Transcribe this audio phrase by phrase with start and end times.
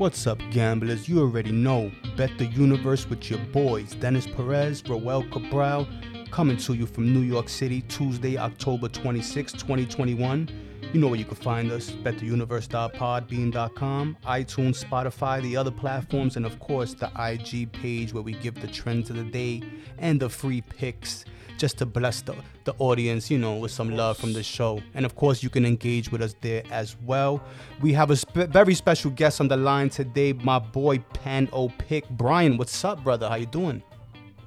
[0.00, 1.08] What's up, gamblers?
[1.10, 1.92] You already know.
[2.16, 5.86] Bet the universe with your boys, Dennis Perez, Roel Cabral,
[6.30, 10.48] coming to you from New York City, Tuesday, October 26, 2021.
[10.94, 16.58] You know where you can find us, bettheuniverse.podbean.com, iTunes, Spotify, the other platforms, and of
[16.60, 19.62] course the IG page where we give the trends of the day
[19.98, 21.26] and the free picks
[21.60, 22.34] just to bless the,
[22.64, 24.82] the audience, you know, with some love from the show.
[24.94, 27.42] And of course, you can engage with us there as well.
[27.82, 31.68] We have a spe- very special guest on the line today, my boy Pan O
[31.68, 32.08] Pick.
[32.08, 33.28] Brian, what's up, brother?
[33.28, 33.82] How you doing?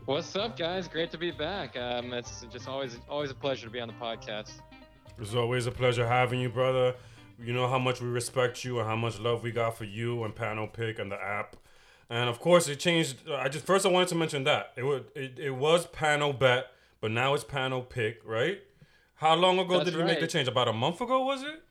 [0.06, 0.88] What's up, guys?
[0.88, 1.78] Great to be back.
[1.78, 4.52] Um, it's just always always a pleasure to be on the podcast.
[5.20, 6.96] It's always a pleasure having you, brother.
[7.40, 10.24] You know how much we respect you and how much love we got for you
[10.24, 11.56] and Panel Pick and the app.
[12.10, 13.30] And of course, it changed.
[13.30, 16.34] I just first I wanted to mention that it would it, it was Panel O
[16.34, 16.73] Bet
[17.04, 18.62] but now it's Pan O Pick, right?
[19.16, 20.08] How long ago That's did right.
[20.08, 20.48] make the change?
[20.48, 21.62] About a month ago, was it?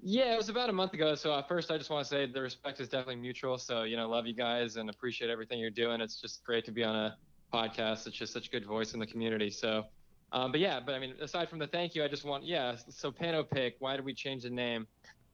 [0.00, 1.16] Yeah, it was about a month ago.
[1.16, 3.58] So at first, I just want to say the respect is definitely mutual.
[3.58, 6.00] So you know, love you guys and appreciate everything you're doing.
[6.00, 7.16] It's just great to be on a
[7.52, 8.06] podcast.
[8.06, 9.50] It's just such a good voice in the community.
[9.50, 9.84] So,
[10.30, 12.76] um, but yeah, but I mean, aside from the thank you, I just want yeah.
[12.88, 14.86] So Pano Pick, why did we change the name?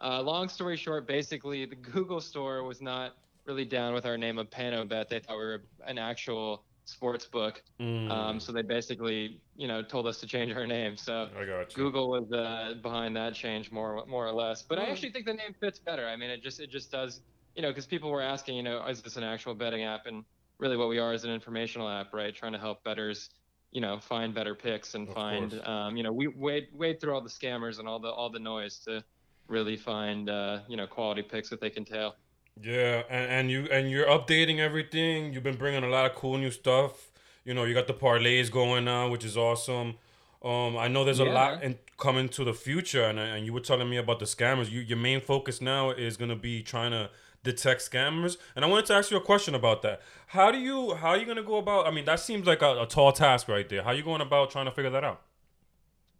[0.02, 3.12] Uh, long story short, basically, the Google store was not
[3.44, 5.10] really down with our name of Pano Bet.
[5.10, 7.62] They thought we were an actual sports book.
[7.80, 10.96] Mm, Um, so they basically, you know, told us to change our name.
[10.96, 11.74] So I got.
[11.74, 14.62] Google was uh, behind that change more more or less.
[14.68, 14.90] But I Mm.
[14.90, 16.06] actually think the name fits better.
[16.06, 17.22] I mean, it just it just does,
[17.54, 20.06] you know, because people were asking, you know, is this an actual betting app?
[20.06, 20.24] And
[20.58, 22.34] really, what we are is an informational app, right?
[22.34, 23.30] Trying to help bettors,
[23.72, 27.14] you know, find better picks and Of find, um, you know, we wade wade through
[27.14, 29.02] all the scammers and all the all the noise to
[29.48, 32.14] really find, uh, you know, quality picks that they can tail.
[32.60, 35.32] Yeah, and, and you and you're updating everything.
[35.32, 37.10] You've been bringing a lot of cool new stuff.
[37.44, 39.96] You know, you got the parlays going now, which is awesome.
[40.42, 41.32] Um, I know there's a Yeah.
[41.34, 44.70] lot in coming to the future, and and you were telling me about the scammers.
[44.70, 47.10] You, your main focus now is gonna be trying to
[47.42, 48.36] detect scammers.
[48.54, 50.00] And I wanted to ask you a question about that.
[50.28, 51.86] How do you how are you gonna go about?
[51.88, 53.82] I mean, that seems like a, a tall task right there.
[53.82, 55.20] How are you going about trying to figure that out?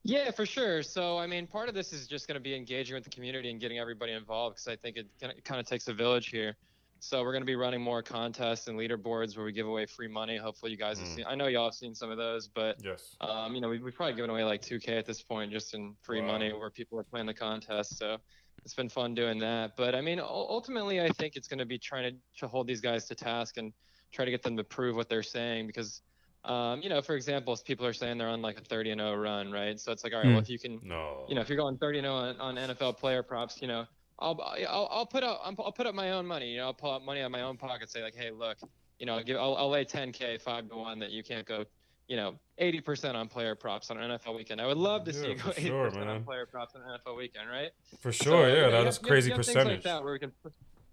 [0.05, 0.83] Yeah, for sure.
[0.83, 3.51] So, I mean, part of this is just going to be engaging with the community
[3.51, 5.07] and getting everybody involved because I think it,
[5.45, 6.55] kind of takes a village here.
[7.01, 10.09] So, we're going to be running more contests and leaderboards where we give away free
[10.09, 10.37] money.
[10.37, 11.15] Hopefully, you guys have Mm.
[11.15, 11.25] seen.
[11.27, 13.17] I know y'all have seen some of those, but Yes.
[13.23, 15.97] um, you know, we, we've probably given away like 2K at this point just in
[16.03, 16.27] free Wow.
[16.27, 17.97] money where people are playing the contest.
[17.97, 18.19] So,
[18.65, 19.73] it's been fun doing that.
[19.77, 22.81] But I mean, ultimately, I think it's going to be trying to, to hold these
[22.83, 23.73] guys to task and
[24.13, 26.03] try to get them to prove what they're saying because.
[26.45, 29.01] Um, you know, for example, if people are saying they're on like a 30 and
[29.01, 29.81] 0 run, right?
[29.81, 30.33] So it's like, all right, Hmm.
[30.35, 31.25] well, if you can No.
[31.29, 33.87] you know, if you're going 30 0 on, on NFL player props, you know,
[34.19, 34.39] I'll,
[34.69, 36.51] I'll I'll put up I'll put up my own money.
[36.51, 37.91] You know, I'll pull out money out of my own pocket.
[37.91, 38.59] Say like, hey, look,
[38.99, 41.65] you know, I'll give I'll, I'll lay 10k five to one that you can't go,
[42.09, 44.61] you know, 80% on player props on an NFL weekend.
[44.61, 46.99] I would love to see Yeah, you go 80% sure, on player props on an
[47.05, 47.71] NFL weekend, right?
[48.01, 49.57] For So, sure, you yeah, know, that's have- a you have- crazy you have things
[49.57, 49.77] percentage.
[49.79, 50.33] like that where we can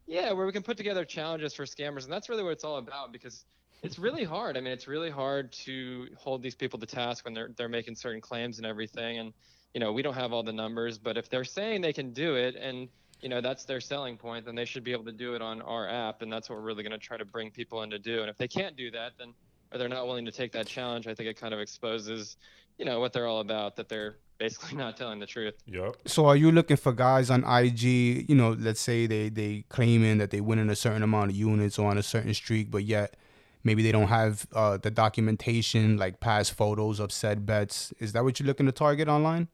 [0.08, 2.78] yeah, where we can put together challenges for scammers, and that's really what it's all
[2.78, 3.46] about because
[3.84, 4.58] it's really hard.
[4.58, 7.96] I mean, it's really hard to hold these people to task when they're they're making
[7.96, 9.34] certain claims and everything, and
[9.74, 12.36] you know, we don't have all the numbers, but if they're saying they can do
[12.36, 12.90] it and
[13.22, 15.62] you know that's their selling point, then they should be able to do it on
[15.62, 18.00] our app, and that's what we're really going to try to bring people in to
[18.00, 18.22] do.
[18.22, 19.34] And if they can't do that, then
[19.72, 22.36] or they're not willing to take that challenge, I think it kind of exposes,
[22.78, 23.76] you know, what they're all about.
[23.78, 25.56] That they're basically not telling the truth.
[25.66, 25.96] Yep.
[26.08, 30.18] So are you looking for guys on IG, you know, let's say they they claiming
[30.20, 33.16] that they winning a certain amount of units or on a certain streak, but yet
[33.64, 37.94] maybe they don't have uh, the documentation like past photos of said bets.
[38.00, 39.48] Is that what you're looking to target online?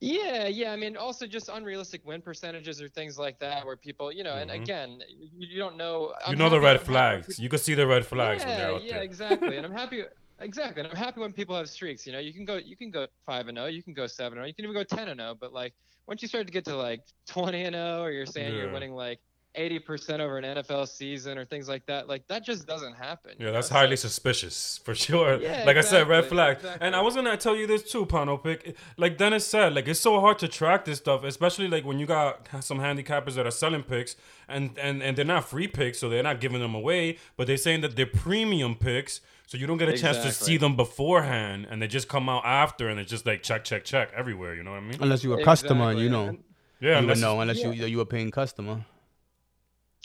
[0.00, 0.72] Yeah, yeah.
[0.72, 4.34] I mean, also just unrealistic win percentages or things like that, where people, you know,
[4.34, 4.62] and Mhm.
[4.62, 6.08] again, you, you don't know.
[6.26, 7.38] You I'm know the red I'm happy flags.
[7.38, 9.02] You can see the red flags yeah, when they're out yeah, there.
[9.02, 9.56] exactly.
[9.56, 10.04] And I'm happy.
[10.38, 12.06] Exactly, and I'm happy when people have streaks.
[12.06, 14.36] You know, you can go, you can go five and zero, you can go seven
[14.36, 15.34] and zero, you can even go ten and zero.
[15.34, 15.72] But like,
[16.06, 18.92] once you start to get to like twenty and zero, or you're saying you're winning
[18.92, 19.18] like
[19.56, 23.32] eighty percent over an NFL season or things like that, like that just doesn't happen.
[23.38, 23.74] Yeah, that's know?
[23.74, 25.40] So- highly suspicious for sure.
[25.40, 26.56] Yeah, like I said, red flag.
[26.58, 26.86] exactly.
[26.86, 28.76] And I was gonna tell you this too, Pano Pick.
[28.96, 32.06] Like Dennis said, like it's so hard to track this stuff, especially like when you
[32.06, 34.16] got some handicappers that are selling picks
[34.48, 37.56] and and and they're not free picks, so they're not giving them away, but they're
[37.56, 39.20] saying that they're premium picks.
[39.48, 42.44] So you don't get a chance to see them beforehand, and they just come out
[42.44, 44.54] after, and it's just like check, check, check everywhere.
[44.56, 44.98] You know what I mean?
[45.00, 46.38] Unless you're a customer, and you know, and-
[46.80, 47.70] Yeah, you would unless know unless yeah.
[47.70, 48.84] you you a paying customer.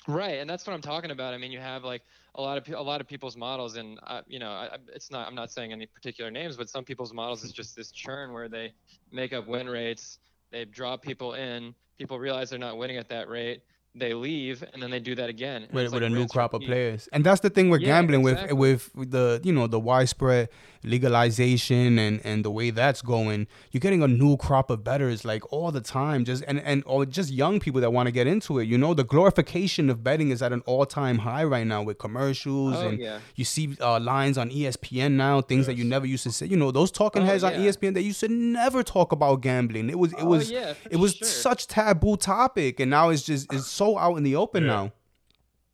[0.07, 1.33] Right, and that's what I'm talking about.
[1.33, 2.01] I mean, you have like
[2.33, 5.27] a lot of a lot of people's models, and uh, you know, I- it's not.
[5.27, 8.49] I'm not saying any particular names, but some people's models is just this churn where
[8.49, 8.73] they
[9.11, 10.17] make up win rates,
[10.49, 13.61] they draw people in, people realize they're not winning at that rate,
[13.93, 16.61] they leave and then they do that again with, with like a new crop of
[16.61, 17.09] players.
[17.11, 18.57] And that's the thing we're Yeah, gambling exactly.
[18.57, 20.47] with with the you know the widespread
[21.01, 23.47] legalization and and the way that's going.
[23.71, 27.05] You're getting a new crop of bettors like all the time, just and and or
[27.05, 28.65] just young people that want to get into it.
[28.67, 31.97] You know, the glorification of betting is at an all time high right now with
[31.97, 33.19] commercials Oh, and yeah.
[33.35, 36.45] you see uh, lines on ESPN now, things that you never used to say.
[36.45, 37.53] You know, those talking Oh, heads on.
[37.53, 39.89] ESPN that used to never talk about gambling.
[39.89, 41.27] It was it Oh, was yeah, it was sure.
[41.27, 44.67] such taboo topic, and now it's just it's so out in the open Yeah.
[44.67, 44.91] now.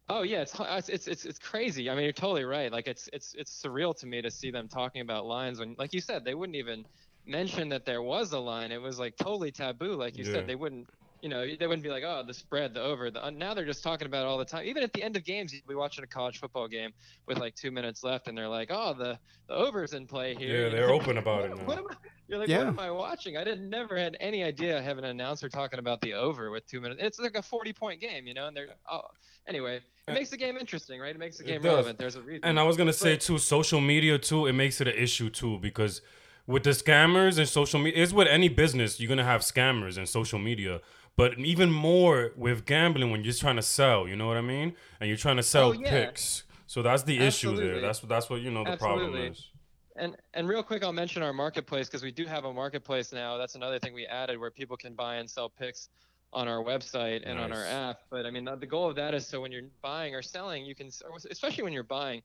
[0.10, 1.90] Oh yeah, it's it's it's it's it's crazy.
[1.90, 2.72] I mean, you're totally right.
[2.72, 5.94] Like it's it's it's surreal to me to see them talking about lines when, like
[5.94, 6.86] you said, they wouldn't even
[7.26, 8.72] mention that there was a line.
[8.72, 9.96] It was like totally taboo.
[9.96, 10.24] Like you Yeah.
[10.24, 10.88] said, they wouldn't.
[11.22, 13.10] You know, they wouldn't be like, oh, the spread, the over.
[13.10, 14.66] The, now they're just talking about it all the time.
[14.66, 16.92] Even at the end of games, you'd be watching a college football game
[17.28, 19.18] with like two minutes left, and they're like, oh, the
[19.48, 20.66] the over's in play here.
[20.66, 21.64] Yeah, they're open about it what- now.
[21.66, 21.94] What am I,
[22.28, 22.58] you're like, Yeah.
[22.60, 23.38] what am I watching?
[23.38, 26.68] I didn't never had any idea I have an announcer talking about the over with
[26.68, 27.02] two minutes.
[27.02, 28.48] It's like a 40 point game, you know.
[28.48, 29.02] And they're oh,
[29.48, 31.16] anyway, it makes the game interesting, right?
[31.16, 31.98] It makes the game relevant.
[31.98, 32.44] There's a reason.
[32.44, 35.30] And I was gonna say But- too, social media too, it makes it an issue
[35.30, 36.02] too because
[36.46, 40.08] with the scammers and social media, it's with any business you're gonna have scammers and
[40.08, 40.82] social media.
[41.18, 44.42] But even more with gambling when you're just trying to sell, you know what I
[44.42, 44.76] mean?
[45.00, 45.90] And you're trying to sell Oh, yeah.
[46.06, 46.44] picks.
[46.68, 47.76] So that's the issue there.
[47.76, 47.82] Absolutely.
[47.82, 49.50] That's that's what you know the problem is.
[49.96, 53.38] And and real quick, I'll mention our marketplace because we do have a marketplace now.
[53.38, 55.90] That's another thing we added where people can buy and sell picks
[56.34, 58.02] on our website and on our app.
[58.12, 60.76] But I mean, the goal of that is so when you're buying or selling, you
[60.76, 60.92] can,
[61.32, 62.22] especially when you're buying,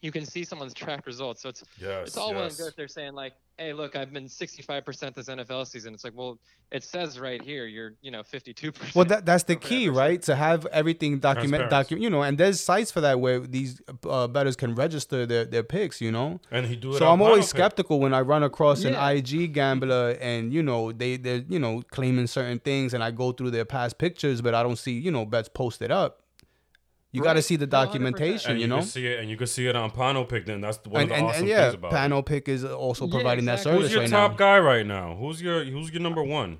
[0.00, 1.42] you can see someone's track results.
[1.42, 2.08] So it's Yes.
[2.08, 5.28] it's all well and good if they're saying like, "Hey, look, I've been 65% this
[5.28, 6.38] NFL season." It's like, well,
[6.70, 8.94] it says right here you're, you know, 52%.
[8.94, 10.22] Well, that that's the key, right?
[10.22, 14.28] To have everything document, document, you know, and there's sites for that where these uh,
[14.28, 16.40] bettors can register their, their picks, you know.
[16.52, 16.98] And he do it.
[16.98, 17.56] So I'm always Pick.
[17.58, 18.90] skeptical when I run across Yeah.
[18.90, 23.10] an IG gambler and you know they they're you know claiming certain things, and I
[23.10, 26.22] go through their past pictures, but I don't see you know bets posted up.
[27.12, 28.78] You got to see the documentation, And you you, know.
[28.80, 30.44] can see it, and you can see it on Pano Pick.
[30.46, 31.96] Then that's one And, of the and, awesome and yeah, things about it.
[31.96, 33.72] Pano Pick is also Yeah, providing that exactly.
[33.72, 34.36] service Who's your right top now.
[34.36, 35.14] guy right now?
[35.16, 36.58] Who's your Who's your number one?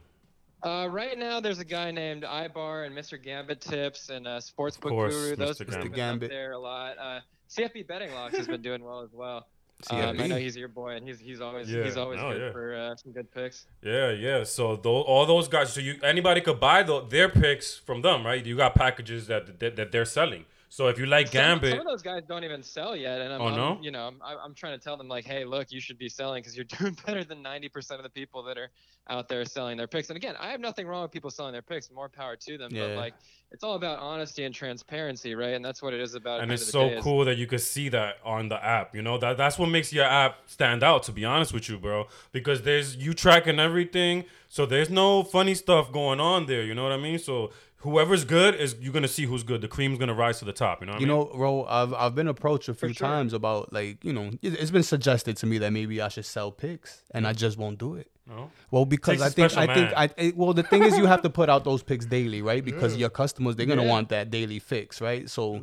[0.62, 3.22] Uh, right now, there's a guy named Ibar and Mr.
[3.22, 5.36] Gambit Tips and uh, Sportsbook course, Guru.
[5.36, 5.58] Those Mr.
[5.58, 5.72] two Gambit.
[5.74, 6.30] have been Gambit.
[6.30, 6.98] up there a lot.
[6.98, 9.46] Uh, CFB Betting Locks has been doing well as well.
[9.90, 12.40] Um, I know he's your boy, and he's he's always Yeah, he's always no, good
[12.42, 12.52] yeah.
[12.52, 13.66] for uh, some good picks.
[13.82, 14.42] Yeah, yeah.
[14.42, 18.44] So all those guys, so you anybody could buy tho- their picks from them, right?
[18.44, 20.46] You got packages that that, that they're selling.
[20.70, 23.32] So if you like Some, Gambit, some of those guys don't even sell yet, and
[23.32, 25.80] I'm, Oh, I'm- you know, I'm, I'm trying to tell them like, hey, look, you
[25.80, 28.68] should be selling because you're doing better than 90% of the people that are
[29.08, 30.10] out there selling their picks.
[30.10, 31.90] And again, I have nothing wrong with people selling their picks.
[31.90, 32.74] More power to them.
[32.74, 32.88] Yeah.
[32.88, 33.14] But like,
[33.50, 35.54] it's all about honesty and transparency, right?
[35.54, 36.40] And that's what it is about.
[36.40, 38.62] and it's end of the so day cool that you could see that on the
[38.62, 38.94] app.
[38.94, 41.04] You know that that's what makes your app stand out.
[41.04, 45.54] To be honest with you, bro, because there's you tracking everything, so there's no funny
[45.54, 46.62] stuff going on there.
[46.62, 47.18] You know what I mean?
[47.18, 49.60] So whoever's good is you're gonna see who's good.
[49.60, 50.80] The cream's gonna rise to the top.
[50.80, 51.18] You know what You I mean?
[51.18, 53.06] know, Ro, I've I've been approached a few sure.
[53.08, 56.24] times about like you know it- it's been suggested to me that maybe I should
[56.26, 58.10] sell picks, and I just won't do it.
[58.28, 58.50] No?
[58.70, 59.92] Well, because I think special I think.
[59.96, 62.62] I it- well the thing is you have to put out those picks daily, right?
[62.62, 63.88] Because your customers they're gonna Yeah.
[63.88, 65.30] want that daily fix, right?
[65.30, 65.62] So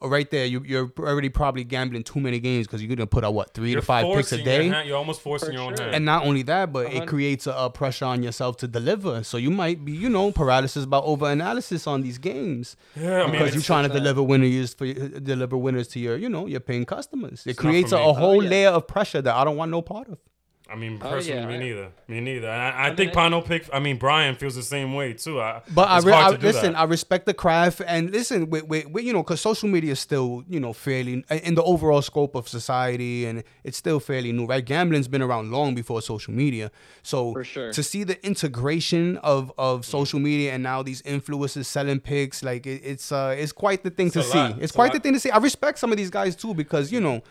[0.00, 3.34] right there, you you're already probably gambling too many games because you're gonna put out
[3.34, 4.68] what 3 to five picks a forcing your day.
[4.68, 5.84] hand- you're almost forcing For your own sure.
[5.84, 5.94] hand.
[5.96, 9.22] And not only that, but it creates a, a pressure on yourself to deliver.
[9.22, 13.22] So you might be, you know, paralysis about over analysis on these games yeah, I
[13.24, 16.30] mean, because you're trying to it's, uh, deliver winners for deliver winners to your, you
[16.30, 17.42] know, your paying customers.
[17.46, 18.02] It It's creates a, me.
[18.02, 18.48] a Oh, whole yeah.
[18.50, 20.18] layer of pressure that I don't want no part of.
[20.68, 21.88] I mean, Oh, personally, yeah, me I- neither.
[22.08, 22.48] Me neither.
[22.48, 23.68] And I, I, I think mean, Pano pick.
[23.72, 25.40] I mean, Brian feels the same way too.
[25.40, 26.72] I, But I, re- hard I to do listen.
[26.72, 26.78] that.
[26.80, 30.00] I respect the craft, and listen, with, with, with you know, because social media is
[30.00, 34.46] still you know fairly in the overall scope of society, and it's still fairly new,
[34.46, 34.64] right?
[34.64, 36.72] Gambling's been around long before social media,
[37.04, 37.72] so For sure.
[37.72, 42.66] to see the integration of of social media and now these influencers selling picks, like
[42.66, 44.38] it, it's uh it's quite the thing It's to see.
[44.38, 44.50] lot.
[44.52, 45.30] It's, It's a quite the thing to see.
[45.30, 47.22] I respect some of these guys too because you know.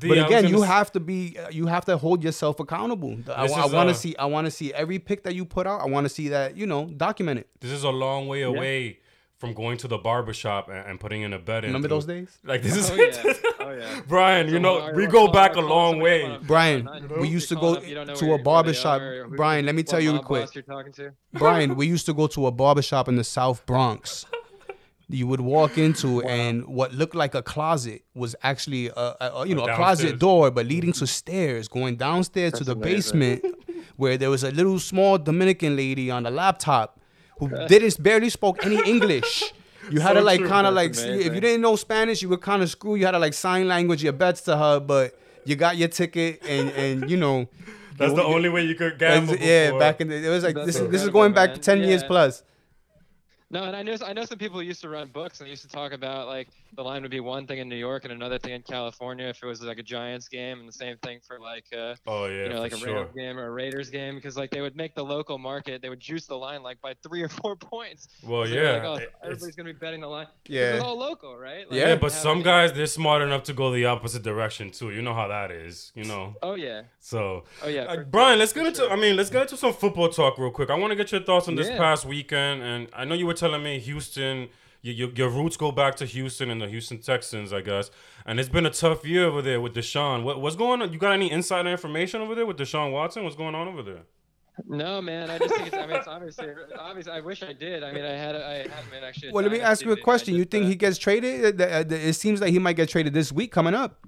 [0.00, 3.12] The- but again, you s- have to be, uh, you have to hold yourself accountable.
[3.34, 5.44] I, This I is, want to see, I want to see every pick that you
[5.44, 5.80] put out.
[5.80, 7.46] I want to see that, you know, documented.
[7.60, 8.98] This is a long way away
[9.36, 11.64] from going to the barbershop and, and putting in a bed.
[11.64, 12.38] Remember into- those days?
[12.44, 13.32] Like this is Oh yeah.
[13.66, 14.00] Oh yeah.
[14.06, 14.48] Brian.
[14.48, 16.38] You know, we go back a long way.
[16.42, 19.00] Brian, we used to go calling up, you don't know to a where barber shop.
[19.00, 20.42] are or who- Brian, let me tell you real mob quick.
[20.46, 21.12] boss You're talking to.
[21.32, 24.26] Brian, we used to go to a barbershop in the South Bronx.
[25.08, 29.46] You would walk into and what looked like a closet was actually a, a, a-
[29.46, 31.06] you know a closet door, but leading to mm-hmm.
[31.06, 33.20] stairs, going downstairs to the amazing.
[33.20, 33.44] basement,
[33.96, 36.98] where there was a little small Dominican lady on the laptop
[37.38, 39.52] who didn't barely spoke any English.
[39.90, 42.30] You had So to like kind of like see, if you didn't know Spanish, you
[42.30, 42.94] would kind of screw.
[42.94, 46.42] You had to like sign language your bets to her, but you got your ticket
[46.48, 47.46] and and you know.
[47.98, 49.36] That's you- the only way you could that's- gamble.
[49.36, 49.80] yeah, before.
[49.80, 51.60] back in the it was like That's this is this is going back man.
[51.60, 52.42] ten years plus.
[53.54, 55.50] No, and I know I know some people who used to run books and they
[55.50, 58.12] used to talk about like the line would be one thing in New York and
[58.12, 61.20] another thing in California if it was like a Giants game, and the same thing
[61.24, 62.94] for like uh, Oh yeah, you know like a sure.
[63.04, 65.88] Rams game or a Raiders game because like they would make the local market they
[65.88, 68.08] would juice the line like by three or four points.
[68.24, 70.26] Well, So yeah, like, oh, it- everybody's gonna be betting the line.
[70.48, 70.74] Yeah.
[70.74, 71.70] it's all local, right?
[71.70, 74.70] Like, Yeah, yeah, but some any- guys they're smart enough to go the opposite direction
[74.72, 74.90] too.
[74.90, 76.34] You know how that is, you know.
[76.42, 77.82] Oh yeah, So, oh yeah.
[77.82, 78.80] uh, Brian, sure, let's get into.
[78.80, 78.90] sure.
[78.90, 80.70] I mean, let's get into some football talk real quick.
[80.70, 81.78] I want to get your thoughts on this Yeah.
[81.78, 84.48] past weekend, and I know you were telling me Houston.
[84.80, 87.90] Your, your, your roots go back to Houston and the Houston Texans, I guess.
[88.24, 90.22] And it's been a tough year over there with Deshaun.
[90.24, 90.92] What, what's going on?
[90.94, 93.22] You got any insider information over there with Deshaun Watson?
[93.24, 94.02] What's going on over there?
[94.66, 95.30] No, man.
[95.30, 95.76] I just think it's.
[95.76, 96.48] I mean, it's obviously.
[96.78, 97.82] Obviously, I wish I did.
[97.82, 98.36] I mean, I had.
[98.36, 99.32] I had been actually.
[99.32, 100.34] Well, let me ask you a TV, I question.
[100.36, 101.60] You think uh, he gets traded?
[101.60, 104.06] It seems like he might get traded this week coming up.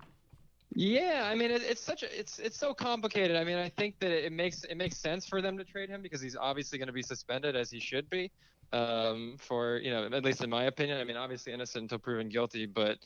[0.72, 2.18] Yeah, I mean, it, it's such a.
[2.18, 3.36] It's it's so complicated.
[3.36, 6.00] I mean, I think that it makes it makes sense for them to trade him
[6.00, 8.30] because he's obviously going to be suspended as he should be.
[8.72, 11.00] Um, for you know, at least in my opinion.
[11.00, 12.98] I mean, obviously innocent until proven guilty, but.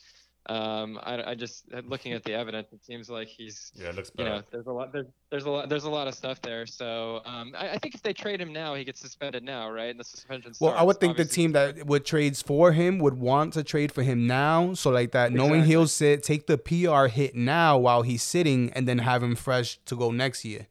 [0.47, 4.11] Um, I, I just looking at the evidence, it seems like he's Yeah, it looks
[4.17, 4.31] you bad.
[4.31, 6.65] know, there's a lot, there's, there's a lot, there's a lot of stuff there.
[6.65, 9.91] So um, I, I think if they trade him now, he gets suspended now, right?
[9.91, 10.53] And the suspension.
[10.59, 13.93] Well, I would think the team that would trades for him would want to trade
[13.93, 18.01] for him now, so like that, knowing he'll sit, take the PR hit now while
[18.03, 20.69] he's sitting, and then have him fresh to go next year.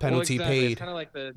[0.00, 0.60] Penalty well, exactly.
[0.60, 0.72] paid.
[0.72, 1.34] It's kind of like the.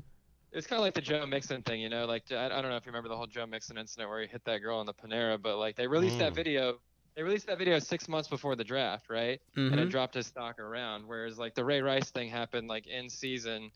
[0.52, 2.06] It's kind of like the Joe Mixon thing, you know.
[2.06, 4.26] Like I, I don't know if you remember the whole Joe Mixon incident where he
[4.26, 6.36] hit that girl in the Panera, but like they released that Mm.
[6.36, 6.78] video.
[7.16, 9.40] They released that video six months before the draft, right?
[9.56, 9.90] And it Mhm.
[9.90, 11.06] dropped his stock around.
[11.06, 13.70] Whereas like the Ray Rice thing happened like in season.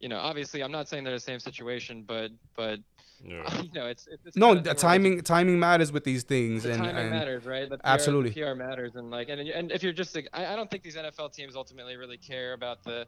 [0.00, 2.80] You know, obviously I'm not saying they're the same situation, but but
[3.24, 3.42] Yeah.
[3.62, 4.26] you know, it's it's.
[4.26, 6.96] it's No, the thing where, like, timing timing matters with these things, the and, timing
[6.96, 7.68] and matters, right?
[7.68, 8.30] The PR, Absolutely.
[8.30, 10.82] the PR matters, and like, and and if you're just, like, I, I don't think
[10.84, 13.06] these NFL teams ultimately really care about the,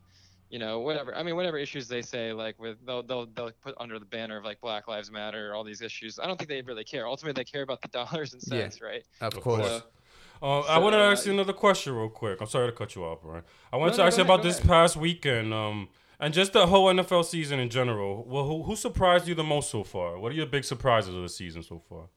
[0.51, 1.15] you know, whatever.
[1.15, 4.37] I mean, whatever issues they say, like with they'll they'll they'll put under the banner
[4.37, 6.19] of like Black Lives Matter, all these issues.
[6.19, 7.07] I don't think they really care.
[7.07, 8.61] Ultimately, they care about the dollars and Yeah.
[8.63, 9.05] cents, right?
[9.21, 9.61] of Of course.
[9.69, 9.83] course.
[9.83, 9.87] So,
[10.43, 12.41] Uh, I want to So, ask you uh, another question real quick.
[12.41, 13.45] I'm sorry to cut you off, Brian.
[13.73, 14.69] I wanted No, to no, ask you about this ahead.
[14.69, 15.89] past weekend, um,
[16.19, 18.25] and just the whole NFL season in general.
[18.27, 20.19] Well, who, who surprised you the most so far?
[20.19, 22.09] What are your big surprises of the season so far?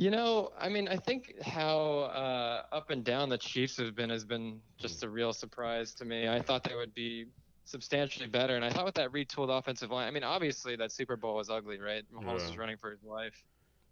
[0.00, 4.08] You know, I mean, I think how uh, up and down the Chiefs have been
[4.08, 6.26] has been just a real surprise to me.
[6.26, 7.26] I thought they would be
[7.66, 10.08] substantially better, and I thought with that retooled offensive line.
[10.08, 12.02] I mean, obviously that Super Bowl was ugly, right?
[12.10, 12.46] Mahomes Yeah.
[12.48, 13.44] was running for his life,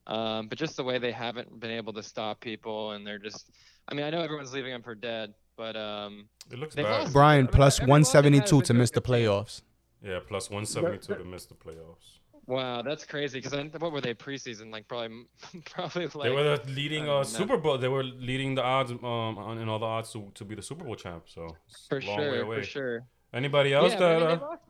[0.06, 3.50] um, but just the way they haven't been able to stop people, and they're just.
[3.86, 7.00] I mean, I know everyone's leaving them for dead, but um, It looks bad.
[7.02, 7.12] lost.
[7.12, 9.14] Brian I mean, plus every loss they've had 172 to miss the a good team.
[9.26, 9.62] playoffs.
[10.02, 12.20] Yeah, plus 172 to miss the playoffs.
[12.48, 13.40] Wow, that's crazy.
[13.40, 14.72] Because what were they preseason?
[14.72, 15.26] Like probably,
[15.70, 16.22] probably like.
[16.24, 17.24] they were the leading I uh.
[17.24, 17.78] Super Bowl.
[17.78, 20.62] They were leading the odds um, on, in all the odds to, to be the
[20.62, 21.24] Super Bowl champ.
[21.26, 21.56] So
[21.88, 22.56] for a long way sure, away.
[22.56, 23.06] for sure.
[23.32, 24.62] Anybody else yeah, but I that mean, uh, lost,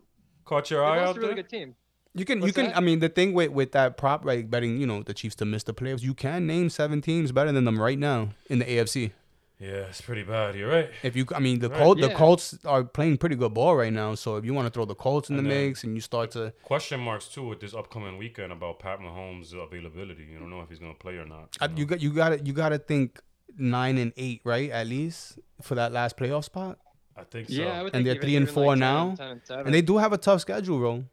[0.44, 1.42] caught your eye lost out a really there?
[1.44, 1.74] good team.
[2.14, 2.66] You can, you can.
[2.66, 2.76] that?
[2.76, 5.44] I mean, the thing with with that prop, like betting, you know, the Chiefs to
[5.44, 8.64] miss the playoffs, you can name seven teams better than them right now in the
[8.64, 9.12] AFC.
[9.60, 10.54] Yeah, it's pretty bad.
[10.54, 10.90] You're right.
[11.02, 11.78] If you, I mean, the Right.
[11.80, 14.14] Colts, the Colts are playing pretty good ball right now.
[14.14, 16.30] So if you want to throw the Colts in And the mix and you start
[16.32, 20.28] to, Question marks too with this upcoming weekend about Pat Mahomes' availability.
[20.30, 21.56] You don't know if he's gonna play or not.
[21.60, 21.74] I, know?
[21.76, 23.20] you got, you got to, you got to think
[23.56, 24.70] nine and eight, right?
[24.70, 26.78] At least for that last playoff spot.
[27.16, 27.54] I think so.
[27.54, 29.66] Yeah, I would And think they're three and four like now, 10 and seven.
[29.66, 31.04] And they do have a tough schedule, bro.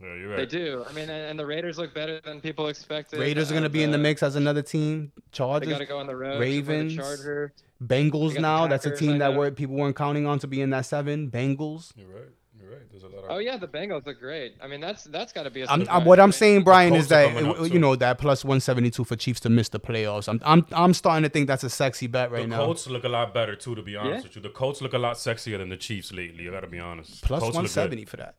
[0.00, 0.36] Yeah, you're right.
[0.36, 0.84] They do.
[0.88, 3.18] I mean, and, and the Raiders look better than people expected.
[3.18, 5.10] Raiders are going to be in the uh, mix as another team.
[5.16, 6.38] They Chargers, got to go on the road.
[6.38, 7.52] Ravens, The Charger.
[7.82, 8.66] Bengals They got the now.
[8.66, 9.38] That's a team I that know.
[9.38, 11.30] were people weren't counting on to be in that seven.
[11.30, 11.92] Bengals.
[11.96, 12.24] You're right.
[12.60, 12.90] You're right.
[12.90, 13.30] There's a lot of.
[13.30, 14.56] Oh yeah, the Bengals look great.
[14.60, 17.06] I mean, that's that's got to be a I'm, I'm, what I'm saying, Brian, is
[17.08, 20.28] that coming up, uh, you know that plus 172 for Chiefs to miss the playoffs.
[20.28, 22.64] I'm I'm I'm starting to think that's a sexy bet right the now.
[22.64, 24.22] Colts look a lot better too, to be honest Yeah?
[24.28, 24.42] with you.
[24.42, 26.48] The Colts look a lot sexier than the Chiefs lately.
[26.48, 27.22] I gotta be honest.
[27.22, 28.34] Plus Colts 170 for that,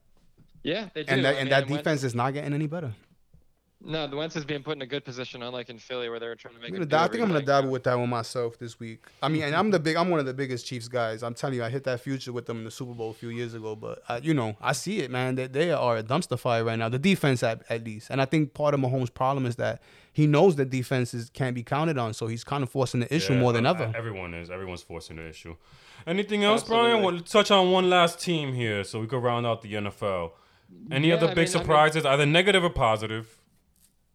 [0.64, 1.14] Yeah, they do.
[1.14, 2.92] and that I and mean, that Wentz- defense is not getting any better.
[3.82, 6.28] No, the Wentz is being put in a good position, unlike in Philly where they
[6.28, 6.68] were trying to make.
[6.72, 9.06] I'm gonna do I think I'm gonna dabble with that one myself this week.
[9.24, 11.24] I mean, and I'm the big, I'm one of the biggest Chiefs guys.
[11.24, 13.30] I'm telling you, I hit that future with them in the Super Bowl a few
[13.30, 13.78] years ago.
[13.78, 15.36] But I, you know, I see it, man.
[15.36, 16.90] They, they are a dumpster fire right now.
[16.90, 19.82] The defense, at, at least, and I think part of Mahomes' problem is that
[20.12, 23.32] he knows that defenses can't be counted on, so he's kind of forcing the issue
[23.34, 23.94] Yeah, more than uh, ever.
[23.96, 24.50] Everyone is.
[24.50, 25.56] Everyone's forcing the issue.
[26.06, 26.98] Anything else, Brian?
[26.98, 27.14] Absolutely.
[27.14, 30.32] We'll touch on one last team here, so we could round out the NFL.
[30.92, 33.38] Any Yeah, other I big mean- I mean- surprises, either negative or positive?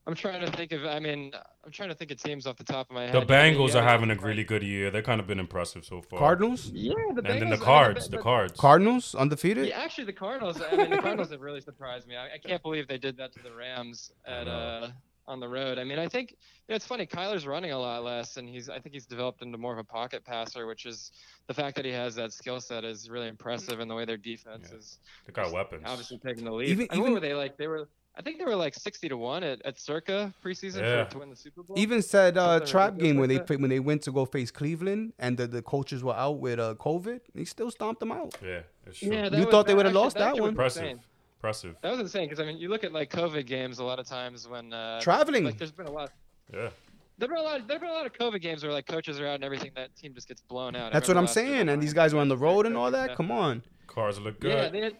[0.06, 0.84] I'm trying to think of.
[0.84, 1.32] I mean,
[1.64, 3.14] I'm trying to think of teams off the top of my head.
[3.14, 4.90] The Bengals yeah, are having a really good year.
[4.90, 6.18] They've kind of been impressive so far.
[6.18, 7.24] Cardinals, Yeah, the Bengals.
[7.24, 8.08] And then I the mean, Cards.
[8.08, 8.60] the- The Cards.
[8.60, 9.66] Cardinals undefeated.
[9.68, 10.60] Yeah, actually, the Cardinals.
[10.60, 12.16] I mean, the Cardinals have really surprised me.
[12.16, 14.88] I, I can't believe they did that to the Rams at uh,
[15.26, 15.78] on the road.
[15.78, 16.36] I mean, I think you
[16.68, 17.06] know, it's funny.
[17.06, 18.68] Kyler's running a lot less, and he's.
[18.68, 21.12] I think he's developed into more of a pocket passer, which is
[21.46, 24.18] the fact that he has that skill set is really impressive, and the way their
[24.18, 24.76] defense Yeah.
[24.78, 25.84] is They got weapons.
[25.86, 26.68] obviously taking the lead.
[26.68, 27.56] Even- I mean, even- were they like?
[27.56, 31.04] They were I think they were like 60 to one at, at Circa preseason Yeah.
[31.04, 31.76] for, to win the Super Bowl.
[31.78, 33.60] Even said uh, trap ridiculous game when like they that.
[33.60, 36.74] when they went to go face Cleveland and the, the coaches were out with uh,
[36.78, 38.34] COVID, they still stomped them out.
[38.42, 38.60] Yeah,
[39.00, 40.48] yeah, You was- thought they would've lost that actually was one?
[40.50, 40.98] Impressive.
[41.38, 41.76] Impressive.
[41.82, 44.06] That was insane because I mean, you look at like COVID games a lot of
[44.06, 45.44] times when uh, Traveling.
[45.44, 46.10] Like, there's been a lot.
[46.52, 46.70] Yeah.
[47.18, 47.66] There've been a lot.
[47.68, 49.70] There've been a lot of COVID games where like coaches are out and everything.
[49.76, 50.92] That team just gets blown out.
[50.92, 51.68] That's what I'm saying.
[51.68, 53.14] And these guys were on the road and all that.
[53.16, 53.62] Come on.
[53.86, 54.72] Cars look Yeah, good.
[54.72, 54.96] they had,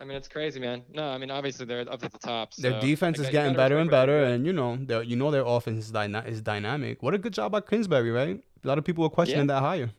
[0.00, 0.82] I mean, it's crazy, man.
[0.92, 2.54] No, I mean, obviously they're up at the top.
[2.56, 5.30] Their defense like, is getting better and better, they're and you know, their- you know
[5.30, 7.02] their offense is, dyna- is dynamic.
[7.02, 8.42] What a good job by Kingsbury, right?
[8.64, 9.90] A lot of people were questioning that hire.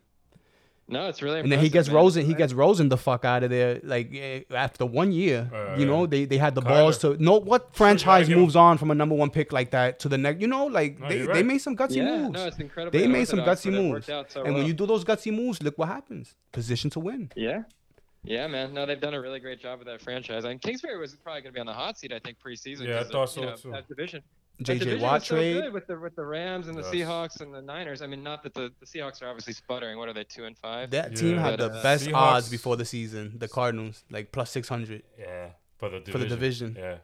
[0.86, 1.40] No, it's really.
[1.40, 1.96] And then he gets man.
[1.96, 2.26] Rosen.
[2.26, 3.80] He gets Rosen the fuck out of there.
[3.82, 6.68] Like eh, after one year, Uh, you know they, they had the Kyler.
[6.68, 7.16] balls to.
[7.22, 10.10] No, what franchise give him- moves on from a number one pick like that to
[10.10, 10.42] the next?
[10.42, 12.34] You know, like No, they, you're they made some gutsy Yeah, moves.
[12.34, 12.98] no, it's incredible.
[12.98, 14.04] they made some gutsy moves.
[14.04, 16.34] So and when you do those gutsy moves, look what happens.
[16.52, 17.30] Position to win.
[17.34, 17.62] Yeah.
[18.24, 18.72] Yeah, man.
[18.72, 20.44] No, they've done a really great job with that franchise.
[20.44, 22.86] I mean, Kingsbury was probably going to be on the hot seat, I think, preseason.
[22.88, 23.70] Yeah, I 'cause of, thought you so, know, too.
[23.72, 24.22] That division.
[24.60, 25.62] that JJ division Watt is so trade.
[25.62, 26.90] good with the with the Rams and the Yes.
[26.94, 28.00] Seahawks and the Niners.
[28.02, 29.98] I mean, not that the, the Seahawks are obviously sputtering.
[29.98, 30.90] What are they, two and five?
[30.90, 31.42] That team Yeah.
[31.50, 33.34] had the uh, best Seahawks- odds before the season.
[33.38, 35.50] The Cardinals, like plus six hundred Yeah.
[35.76, 36.12] For the division.
[36.12, 36.76] for the division.
[36.78, 36.98] Yeah.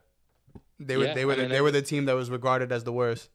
[0.79, 2.73] They were Yeah, they were I the, mean, they were the team that was regarded
[2.73, 3.29] as the worst.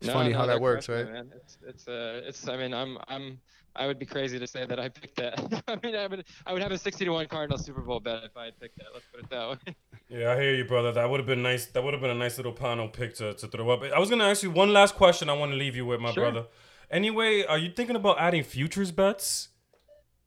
[0.00, 1.04] It's No, funny no, how that works, right?
[1.12, 1.32] man.
[1.34, 2.48] It's it's uh it's.
[2.48, 3.40] I mean, I'm I'm.
[3.78, 5.62] I would be crazy to say that I picked that.
[5.68, 8.24] I mean, I would I would have a 60 to one Cardinal Super Bowl bet
[8.24, 8.86] if I had picked that.
[8.92, 9.74] Let's put it that way.
[10.10, 10.90] Yeah, I hear you, brother.
[10.90, 11.66] That would have been nice.
[11.66, 13.82] That would have been a nice little panel pick to, to throw up.
[13.82, 15.28] I was gonna ask you one last question.
[15.28, 16.30] I want to leave you with, my Sure.
[16.30, 16.46] brother.
[16.90, 19.50] Anyway, are you thinking about adding futures bets?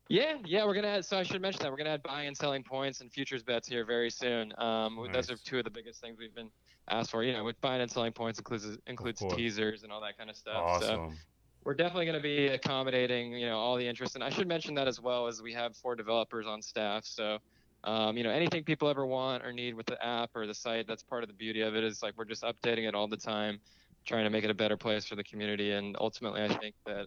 [0.08, 1.04] Yeah, yeah, we're gonna add.
[1.04, 3.66] So I should mention that we're gonna add buying and selling points and futures bets
[3.66, 4.52] here very soon.
[4.56, 6.50] Um, those are two of the biggest things we've been
[6.88, 7.24] asked for.
[7.24, 10.36] You know, with buying and selling points includes includes teasers and all that kind of
[10.36, 10.80] stuff.
[10.80, 11.18] So Awesome.
[11.64, 14.14] We're definitely going to be accommodating, you know, all the interest.
[14.14, 17.04] And I should mention that as well as we have four developers on staff.
[17.04, 17.38] So,
[17.84, 20.86] um, you know, anything people ever want or need with the app or the site,
[20.86, 21.84] that's part of the beauty of it.
[21.84, 23.60] Is like we're just updating it all the time,
[24.04, 25.72] trying to make it a better place for the community.
[25.72, 27.06] And ultimately, I think that,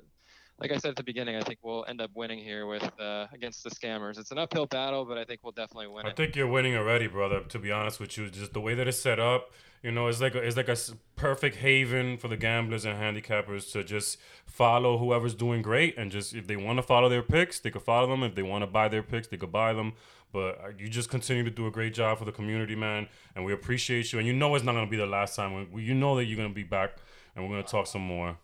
[0.59, 3.27] like I said at the beginning, I think we'll end up winning here with uh,
[3.33, 4.17] against the scammers.
[4.17, 6.15] It's an uphill battle, but I think we'll definitely win I it.
[6.15, 7.41] think you're winning already, brother.
[7.41, 9.51] To be honest with you, just the way that it's set up,
[9.83, 10.77] you know, it's like a, it's like a
[11.17, 16.33] perfect haven for the gamblers and handicappers to just follow whoever's doing great, and just
[16.33, 18.23] if they want to follow their picks, they could follow them.
[18.23, 19.93] If they want to buy their picks, they could buy them.
[20.31, 23.45] But uh, you just continue to do a great job for the community, man, and
[23.45, 24.19] we appreciate you.
[24.19, 25.71] And you know it's not gonna be the last time.
[25.71, 26.97] We, you know that you're gonna be back,
[27.35, 28.37] and we're gonna talk some more.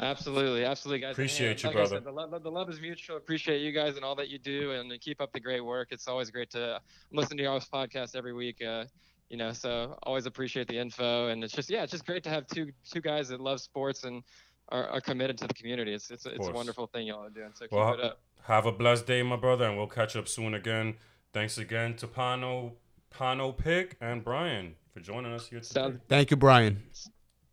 [0.00, 1.08] Absolutely, absolutely, guys.
[1.08, 1.96] And, Appreciate hey, you, like brother.
[1.96, 3.18] said, the, love, the love is mutual.
[3.18, 5.88] Appreciate you guys and all that you do, and keep up the great work.
[5.90, 6.80] It's always great to
[7.12, 8.62] listen to your podcast every week.
[8.62, 8.84] Uh,
[9.28, 12.30] you know, so always appreciate the info, and it's just yeah, it's just great to
[12.30, 14.22] have two two guys that love sports and
[14.70, 15.92] are, are committed to the community.
[15.92, 17.50] It's it's, it's a wonderful thing y'all are doing.
[17.54, 18.20] So keep Well, it up.
[18.44, 20.96] Have a blessed day, my brother, and we'll catch up soon again.
[21.32, 22.72] Thanks again to Pano,
[23.14, 25.72] Pano Pick, and Brian for joining us here today.
[25.72, 26.82] Sounds, Thank you, Brian.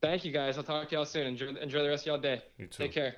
[0.02, 0.58] Thank you guys.
[0.58, 1.28] I'll talk to y'all soon.
[1.28, 2.42] Enjoy enjoy the rest of y'all day.
[2.58, 2.84] You too.
[2.84, 3.16] Take care.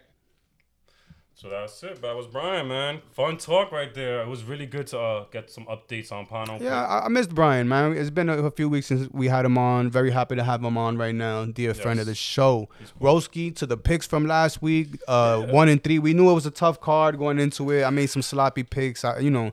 [1.33, 2.01] So that's it.
[2.01, 3.01] That was Brian, man.
[3.13, 4.21] Fun talk right there.
[4.21, 6.61] It was really good to uh, get some updates on Pano.
[6.61, 7.93] Yeah, I, I missed Brian, man.
[7.93, 9.89] It's been a, a few weeks since we had him on.
[9.89, 11.45] Very happy to have him on right now.
[11.45, 12.69] Dear friend of the show.
[12.79, 13.07] He's cool.
[13.07, 15.97] Roski to the picks from last week, uh, one and three.
[15.99, 17.85] We knew it was a tough card going into it.
[17.85, 19.03] I made some sloppy picks.
[19.03, 19.51] I, you know,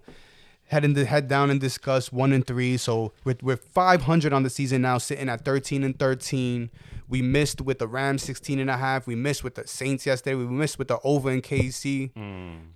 [0.66, 2.76] head in the head down and discuss one and three.
[2.76, 6.70] So with with 500 on the season now, sitting at 13 and 13.
[7.08, 9.06] We missed with the Rams 16 and a half.
[9.06, 10.34] We missed with the Saints yesterday.
[10.34, 12.10] We missed with the over in KC.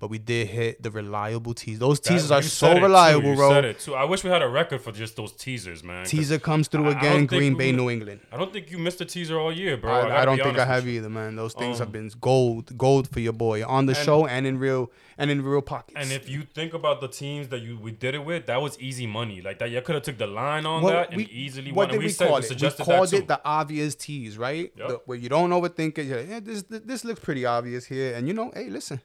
[0.01, 1.79] But we did hit the reliable teas.
[1.79, 2.01] Those.
[2.01, 3.51] That- teasers are so reliable, You bro.
[3.51, 3.95] said it, too.
[3.95, 6.07] I wish we had a record for just those teasers, man.
[6.07, 7.27] Teaser comes through I- again.
[7.27, 8.21] Green Bay, New England.
[8.33, 9.92] I don't think you missed a teaser all year, bro.
[9.92, 11.37] I, I don't think I have either, man.
[11.37, 14.47] Those things have Um, been gold, gold for your boy on the and- show and
[14.47, 15.92] in real and in real pockets.
[15.97, 18.79] And if you think about the teams that you we did it with, that was
[18.81, 19.42] easy money.
[19.42, 21.99] Like that, you could have took the line on that and we- easily what won.
[21.99, 22.49] did we, said call it?
[22.51, 24.73] We called it the obvious tease, right?
[24.77, 24.89] Yep.
[24.89, 26.05] The- where you don't overthink it.
[26.07, 29.01] You're like, yeah, this, this looks pretty obvious here, and you know, hey, listen,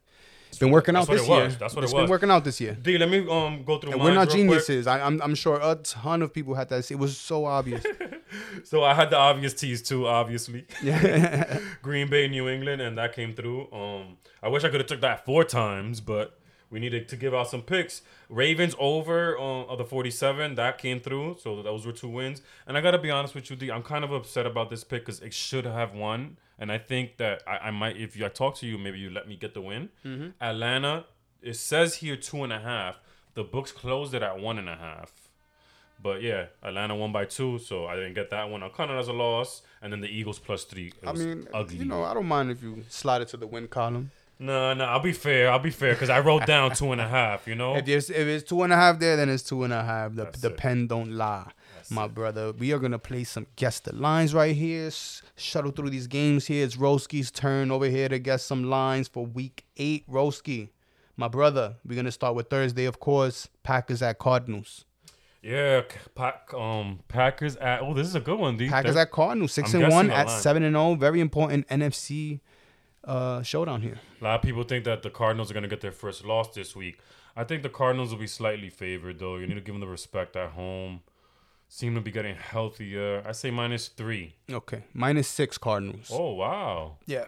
[0.50, 1.46] it's been working out this year.
[1.46, 1.58] was.
[1.58, 2.78] That's what it It's been working out this year.
[2.82, 3.92] D, let me um go through.
[3.94, 4.66] And we're not real quick.
[4.66, 4.88] geniuses.
[4.88, 6.90] I, I'm, I'm sure a ton of people had that.
[6.90, 7.84] It was so obvious.
[8.66, 10.66] So I had the obvious tease too, obviously.
[10.84, 11.60] yeah.
[11.82, 13.72] Green Bay, New England, and that came through.
[13.72, 16.38] Um, I wish I could have took that four times, but
[16.70, 18.02] we needed to give out some picks.
[18.30, 21.38] Ravens over um, of the 47, that came through.
[21.42, 22.42] So those were two wins.
[22.66, 25.06] And I gotta be honest with you, D, I'm kind of upset about this pick
[25.06, 26.38] because it should have won.
[26.60, 29.10] And I think that I, I might, if you, I talk to you, maybe you
[29.10, 29.90] let me get the win.
[30.42, 31.06] Atlanta,
[31.42, 33.00] it says here two and a half.
[33.36, 35.12] The books closed it at one and a half.
[36.02, 38.62] But yeah, Atlanta won by two, so I didn't get that one.
[38.62, 39.62] I'll count it as a loss.
[39.82, 40.88] And then the Eagles plus three.
[40.88, 41.78] It I was mean, ugly.
[41.78, 44.12] you know, I don't mind if you slide it to the win column.
[44.40, 45.50] No, no, I'll be fair.
[45.52, 47.48] I'll be fair because I wrote down two and a half.
[47.48, 49.74] You know, If it's if it's two and a half there, then it's two and
[49.74, 50.14] a half.
[50.14, 50.58] The That's the it.
[50.58, 51.52] pen don't lie.
[51.90, 52.52] my brother.
[52.52, 54.92] We are gonna play some guess the lines right here.
[55.38, 56.64] Shuttle through these games here.
[56.66, 60.08] It's Roski's turn over here to guess some lines for week eight.
[60.10, 60.70] Roski,
[61.16, 61.78] my brother.
[61.86, 63.48] We're gonna start with Thursday, of course.
[63.64, 64.84] Packers at Cardinals.
[65.42, 65.82] Yeah,
[66.14, 67.82] pack, um, Packers at.
[67.82, 68.68] Oh, this is a good one, D.
[68.70, 70.40] Packers They're- at Cardinals, six I'm and one at line.
[70.42, 70.96] seven and zero.
[70.96, 72.42] Very important NFC
[73.08, 74.00] uh, showdown here.
[74.22, 76.54] A lot of people think that the Cardinals are going to get their first loss
[76.54, 77.00] this week.
[77.36, 79.38] I think the Cardinals will be slightly favored, though.
[79.38, 81.02] You need to give them the respect at home.
[81.70, 83.24] Seem to be getting healthier.
[83.26, 84.36] I say minus three.
[84.52, 86.10] Okay, minus six Cardinals.
[86.12, 86.98] Oh, wow.
[87.06, 87.26] Yeah,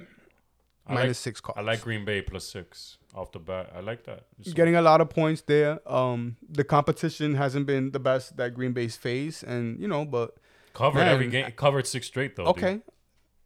[0.88, 1.68] I minus like, six I Cardinals.
[1.68, 3.72] like Green Bay plus six off the bat.
[3.76, 4.24] I like that.
[4.54, 5.80] Getting a lot of points there.
[5.92, 10.36] Um, the competition hasn't been the best that Green Bay's faced, and you know, but
[10.74, 11.52] covered every game.
[11.52, 12.46] Covered six straight, though.
[12.46, 12.64] dude.
[12.64, 12.80] okay,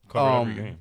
[0.09, 0.77] Covered um, every game.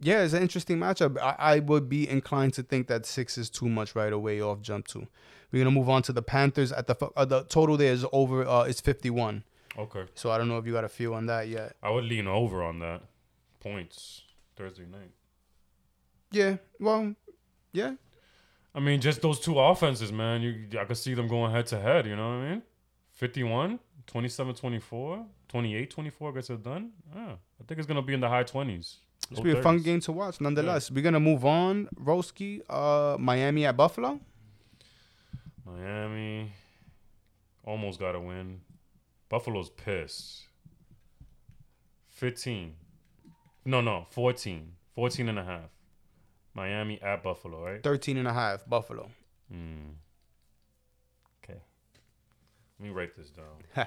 [0.00, 1.18] Yeah, it's an interesting matchup.
[1.18, 4.60] I, I would be inclined to think that six is too much right away off
[4.60, 5.06] jump two.
[5.50, 6.72] We're gonna move on to the Panthers.
[6.72, 8.46] At the uh, the total there is over.
[8.46, 9.44] Uh, it's fifty one.
[9.76, 10.04] Okay.
[10.14, 11.76] So I don't know if you got a feel on that yet.
[11.82, 13.02] I would lean over on that.
[13.60, 14.22] Points
[14.56, 15.12] Thursday night.
[16.30, 17.14] Yeah, well,
[17.72, 17.94] yeah,
[18.74, 20.42] I mean, just those two offenses, man.
[20.42, 22.06] You, I could see them going head to head.
[22.06, 22.62] You know what I mean?
[23.12, 26.90] 51, 27 24, 28 24 gets it done.
[27.12, 28.96] Yeah, I think it's going to be in the high 20s.
[29.30, 30.40] It's be a fun game to watch.
[30.40, 31.88] Nonetheless, we're gonna move on.
[31.94, 34.20] Roski, uh, Miami at Buffalo.
[35.66, 36.52] Miami
[37.64, 38.60] almost got a win.
[39.28, 40.46] Buffalo's pissed.
[42.10, 42.74] 15.
[43.64, 44.72] No, no, 14.
[44.94, 45.70] 14 and a half.
[46.54, 47.82] Miami at Buffalo, right?
[47.82, 49.10] 13 and a half, Buffalo.
[49.52, 49.90] Hmm.
[51.44, 51.60] Okay.
[52.80, 53.86] Let me write this down.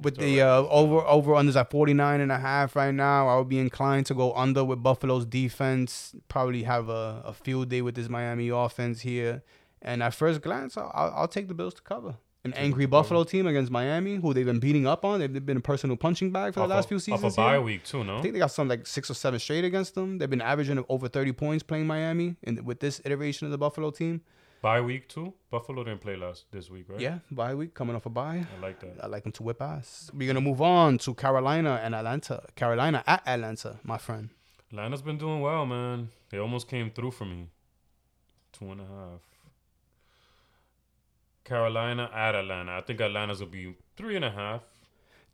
[0.00, 3.48] with the uh, over over unders at 49 and a half right now i would
[3.48, 7.94] be inclined to go under with buffalo's defense probably have a, a field day with
[7.94, 9.42] this miami offense here
[9.82, 13.46] and at first glance i'll, I'll take the bills to cover an angry buffalo team
[13.46, 16.60] against miami who they've been beating up on they've been a personal punching bag for
[16.60, 17.60] the last a- few Off seasons a bye here.
[17.60, 18.18] week, too, no?
[18.18, 20.18] I think they got some like six or seven straight against them.
[20.18, 23.92] They've been averaging over 30 points playing Miami, and with this iteration of the Buffalo
[23.92, 24.22] team,
[24.62, 25.34] Bye week too.
[25.50, 27.00] Buffalo didn't play last this week, right?
[27.00, 28.46] yeah, bye week coming off a bye.
[28.56, 29.02] I like that.
[29.02, 30.08] I like them to whip ass.
[30.14, 32.44] We're gonna move on to Carolina and Atlanta.
[32.54, 34.30] Carolina at Atlanta, my friend.
[34.70, 36.10] Atlanta's been doing well, man.
[36.30, 37.48] They almost came through for me.
[38.52, 39.20] Two and a half.
[41.44, 42.72] Carolina at Atlanta.
[42.72, 44.62] I think Atlanta's will be three and a half.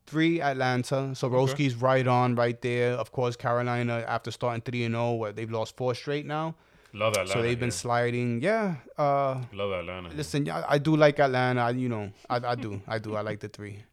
[0.07, 1.15] Three Atlanta.
[1.15, 1.37] So Okay.
[1.37, 2.93] Roski's right on right there.
[2.93, 6.55] Of course, Carolina after starting three and oh, zero, where they've lost four straight now.
[6.93, 7.33] Love Atlanta.
[7.33, 7.73] so they've been here.
[7.73, 8.41] sliding.
[8.43, 8.77] Yeah.
[8.97, 10.09] Uh, Love Atlanta.
[10.15, 11.61] listen, yeah, I do like Atlanta.
[11.61, 13.15] I, you know, I, I do, I do.
[13.15, 13.85] I like the three.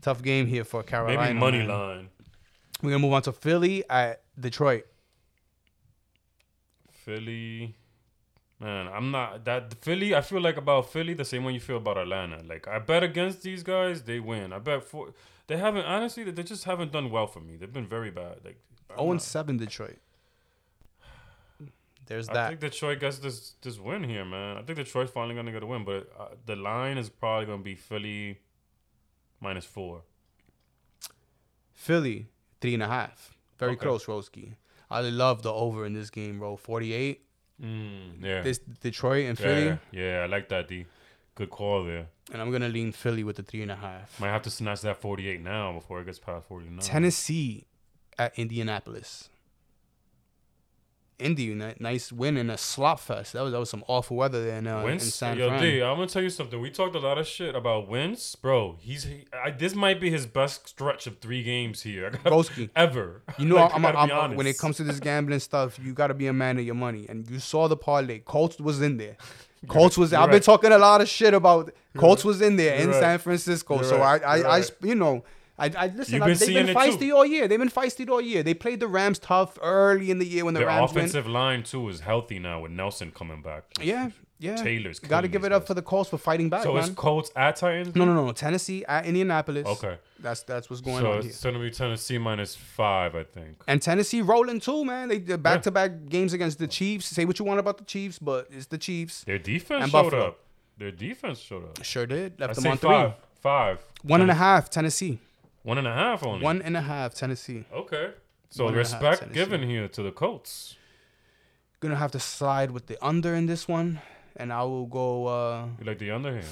[0.00, 1.20] Tough game here for Carolina.
[1.20, 1.68] Maybe money man.
[1.68, 2.08] line.
[2.82, 4.84] We're gonna move on to Philly at Detroit.
[6.90, 7.74] Philly.
[8.60, 10.14] Man, I'm not that Philly.
[10.14, 12.42] I feel like about Philly the same way you feel about Atlanta.
[12.44, 14.52] Like I bet against these guys, they win.
[14.52, 15.12] I bet for
[15.48, 17.56] they haven't honestly they just haven't done well for me.
[17.56, 18.36] They've been very bad.
[18.44, 19.98] Like I'm Oh and seven Detroit.
[22.06, 22.44] There's I that.
[22.44, 24.56] I think Detroit gets this this win here, man.
[24.56, 27.62] I think Detroit's finally gonna get a win, but uh, the line is probably gonna
[27.62, 28.40] be Philly
[29.40, 30.02] minus four.
[31.72, 32.28] Philly,
[32.60, 33.36] three and a half.
[33.58, 33.80] Very Okay.
[33.80, 34.56] close, Roski.
[34.90, 36.56] I love the over in this game, bro.
[36.56, 37.24] 48.
[37.62, 39.64] Mm, yeah, This Detroit and Philly.
[39.66, 40.18] yeah, yeah.
[40.22, 40.68] I like that.
[40.68, 40.86] D,
[41.34, 42.08] good call there.
[42.32, 44.18] And I'm going to lean Philly with the three and a half.
[44.20, 46.80] Might have to snatch that forty eight now before it gets past forty nine.
[46.80, 47.66] Tennessee
[48.18, 49.28] at Indianapolis.
[51.22, 53.32] Indy, ni- nice win in a slop fest.
[53.32, 55.62] That was that was some awful weather there in, uh, in San yo, Fran.
[55.62, 56.60] D, I'm gonna tell you something.
[56.60, 58.76] We talked a lot of shit about wins, bro.
[58.80, 62.10] He's he, I, this might be his best stretch of three games here.
[62.24, 62.70] Broski.
[62.76, 63.22] ever.
[63.38, 66.08] You know, Like, I'm, I'm, I'm- when it comes to this gambling stuff, you got
[66.08, 67.06] to be a man of your money.
[67.08, 68.18] And you saw the parlay.
[68.20, 69.16] Colts was in there.
[69.68, 70.10] Colts was.
[70.12, 72.90] You're I've been talking a lot of shit about Colts was in there You're in
[72.90, 73.00] right.
[73.00, 73.76] San Francisco.
[73.76, 74.02] You're so.
[74.02, 75.22] I, I, I, you know,
[75.58, 76.14] I, I listen.
[76.14, 77.46] You've I, they've been feisty all year.
[77.46, 78.42] They've been feisty all year.
[78.42, 81.62] They played the Rams tough early in the year when the Their Rams offensive line
[81.62, 83.64] too is healthy now with Nelson coming back.
[83.80, 84.56] Yeah, yeah.
[84.56, 85.66] Taylor's Got to give it up guys.
[85.68, 86.88] for the Colts for fighting back, So it's.
[86.90, 87.94] Colts at Titans.
[87.94, 88.32] No, no, no, no.
[88.32, 89.66] Tennessee at Indianapolis.
[89.66, 91.22] Okay, That's that's what's going so on here.
[91.24, 93.58] So it's gonna be Tennessee minus five, I think.
[93.68, 95.08] And Tennessee rolling too, man.
[95.08, 97.06] They did back to back games against the Chiefs.
[97.06, 99.22] Say what you want about the Chiefs, but it's the Chiefs.
[99.24, 100.26] Their defense And showed Buffalo.
[100.28, 100.38] up.
[100.78, 101.84] Their defense showed up.
[101.84, 102.40] Sure did.
[102.40, 103.10] Left I them on five.
[103.12, 103.20] three.
[103.42, 103.78] Five.
[104.02, 105.18] One and a Tennes- half, Tennessee.
[105.62, 106.42] One and a half only.
[106.44, 107.64] One and a half, Tennessee.
[107.72, 108.10] Okay.
[108.50, 109.38] So One half, respect Tennessee.
[109.40, 110.76] given here to the Colts.
[111.80, 114.00] Gonna have to slide with the under in this one,
[114.36, 115.26] and I will go.
[115.26, 116.48] uh You like the under here?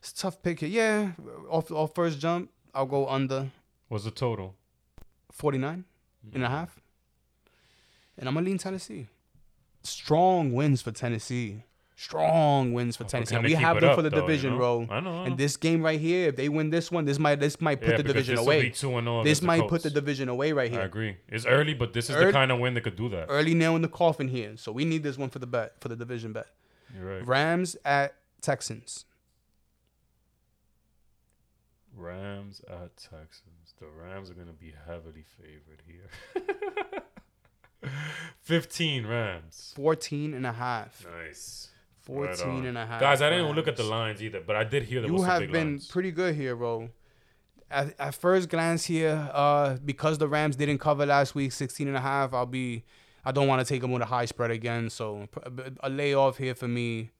[0.00, 0.68] It's a tough pick here.
[0.68, 1.12] Yeah,
[1.48, 3.50] off off first jump, I'll go under
[3.88, 4.54] What's the total?
[5.32, 5.84] 49
[6.34, 6.80] and a half,
[8.18, 9.06] and I'm gonna lean Tennessee.
[9.82, 11.64] Strong wins for Tennessee.
[12.02, 13.36] Strong wins for Tennessee.
[13.36, 14.56] And we have them up, for the though, you division, know?
[14.56, 14.86] bro.
[14.90, 15.22] I know.
[15.22, 17.80] I And this game right here, if they win this one, this might this might
[17.80, 18.62] put Yeah, the division this away.
[18.62, 20.80] be 2-0 This against the might put the division away right here.
[20.80, 21.16] I agree.
[21.28, 23.26] It's early, but this is Early- the kind of win that could do that.
[23.28, 24.56] Early nail in the coffin here.
[24.56, 26.46] So we need this one for the bet for the division bet.
[26.94, 27.26] You're right.
[27.26, 29.04] Rams at Texans.
[31.94, 33.74] Rams at Texans.
[33.78, 36.08] The Rams are going to be heavily favored here.
[38.40, 39.72] 15 Rams.
[39.76, 41.04] 14 and a half.
[41.24, 41.68] Nice.
[42.02, 42.66] 14 on.
[42.66, 43.00] and a half.
[43.00, 45.22] Guys, I didn't even look at the lines either, but I did hear there You
[45.22, 45.86] have been lines.
[45.88, 46.88] pretty good here, bro.
[47.70, 51.96] At, at first glance here, uh, because the Rams didn't cover last week, 16 and
[51.96, 52.84] a half, I'll be,
[53.24, 54.90] I don't want to take them with a high spread again.
[54.90, 57.10] So a, a layoff here for me.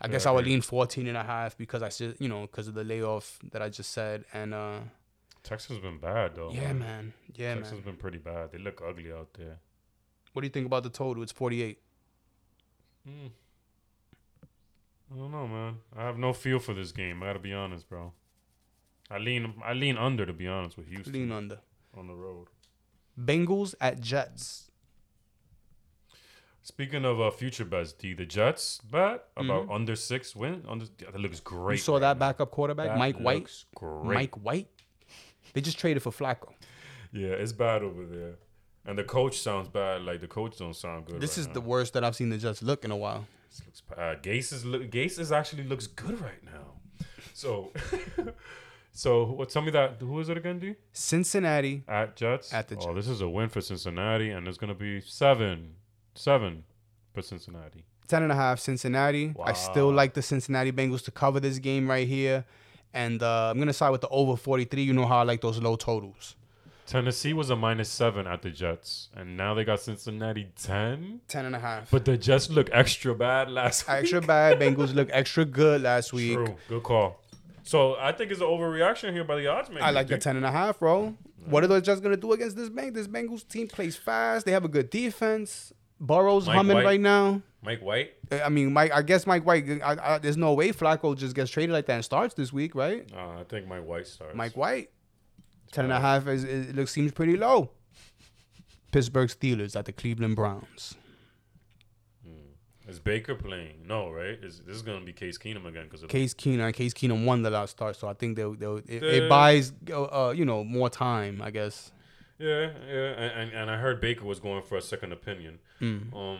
[0.00, 2.42] I Yeah, guess I would lean 14 and a half because I said, you know,
[2.42, 4.24] because of the layoff that I just said.
[4.34, 4.80] And uh,
[5.42, 6.50] Texas has been bad though.
[6.52, 7.14] yeah, man.
[7.34, 7.82] Yeah, Texas man.
[7.82, 8.50] been pretty bad.
[8.52, 9.58] They look ugly out there.
[10.32, 11.22] What do you think about the total?
[11.22, 11.78] It's 48.
[13.06, 13.26] Hmm.
[15.12, 15.76] I don't know, man.
[15.96, 17.22] I have no feel for this game.
[17.22, 18.12] I gotta be honest, bro.
[19.10, 21.58] I lean, I lean under to be honest with Houston Lean under.
[21.96, 22.48] on the road.
[23.20, 24.70] Bengals at Jets.
[26.62, 30.64] Speaking of uh, future bets, D, the Jets bet about under six win.
[30.66, 31.58] Under that looks great.
[31.60, 31.70] Mm-hmm.
[31.72, 32.20] You saw right that now.
[32.20, 33.40] backup quarterback, That Mike White.
[33.40, 34.14] looks Great.
[34.14, 34.68] Mike White.
[35.52, 36.54] They just traded for Flacco.
[37.12, 38.36] Yeah, it's bad over there.
[38.86, 40.02] And the coach sounds bad.
[40.02, 41.20] Like the coach don't sound good.
[41.20, 41.52] This right is now.
[41.52, 43.26] the worst that I've seen the Jets look in a while.
[43.54, 44.22] This looks bad.
[44.22, 44.64] Gase is.
[44.64, 47.06] Gase is actually looks good right now.
[47.34, 47.72] So,
[48.92, 49.50] so what?
[49.50, 49.96] Tell me that.
[50.00, 50.74] Who is it again, D?
[50.92, 52.52] Cincinnati At Jets.
[52.52, 55.74] At the Oh, this is a win for Cincinnati, and it's gonna be seven,
[56.14, 56.64] seven
[57.12, 57.84] for Cincinnati.
[58.08, 59.34] 10 and a half Cincinnati.
[59.42, 62.44] I still like the Cincinnati Bengals to cover this game right here.
[62.92, 64.82] And uh, I'm going to side with the over 43.
[64.82, 66.36] You know how I like those low totals.
[66.86, 71.20] Tennessee was a minus seven at the Jets, and now they got Cincinnati ten.
[71.28, 71.90] 10 and a half.
[71.90, 73.96] But the Jets look extra bad last week.
[73.96, 74.58] extra bad.
[74.60, 76.34] Bengals look extra good last week.
[76.34, 76.56] True.
[76.68, 77.20] Good call.
[77.62, 79.84] So I think it's an overreaction here by the odds makers.
[79.84, 80.22] I like the dude.
[80.22, 81.16] 10 and a half, bro.
[81.46, 82.94] What are those Jets going to do against this Bengals?
[82.94, 84.44] This Bengals team plays fast.
[84.46, 85.72] They have a good defense.
[86.00, 86.84] Burrow's Mike humming White.
[86.84, 87.42] right now.
[87.62, 88.12] Mike White.
[88.30, 88.92] I mean, Mike.
[88.92, 89.64] I guess Mike White.
[89.82, 92.74] I, I, there's no way Flacco just gets traded like that and starts this week,
[92.74, 93.08] right?
[93.14, 94.36] Uh, I think Mike White starts.
[94.36, 94.90] Mike White.
[95.72, 97.70] Ten and a half is, is it looks seems pretty low.
[98.92, 100.96] Pittsburgh Steelers at the Cleveland Browns.
[102.86, 103.86] Is Baker playing?
[103.86, 104.38] No, right?
[104.42, 105.88] Is this is gonna be Case Keenum again?
[105.90, 106.72] Because Case Keenum.
[106.74, 110.02] Case Keenum won the last start, so I think they'll, they'll it, it buys uh,
[110.02, 111.92] uh, you know more time, I guess.
[112.38, 115.60] yeah, yeah, and, and and I heard Baker was going for a second opinion.
[115.80, 116.14] Mm.
[116.14, 116.38] Um,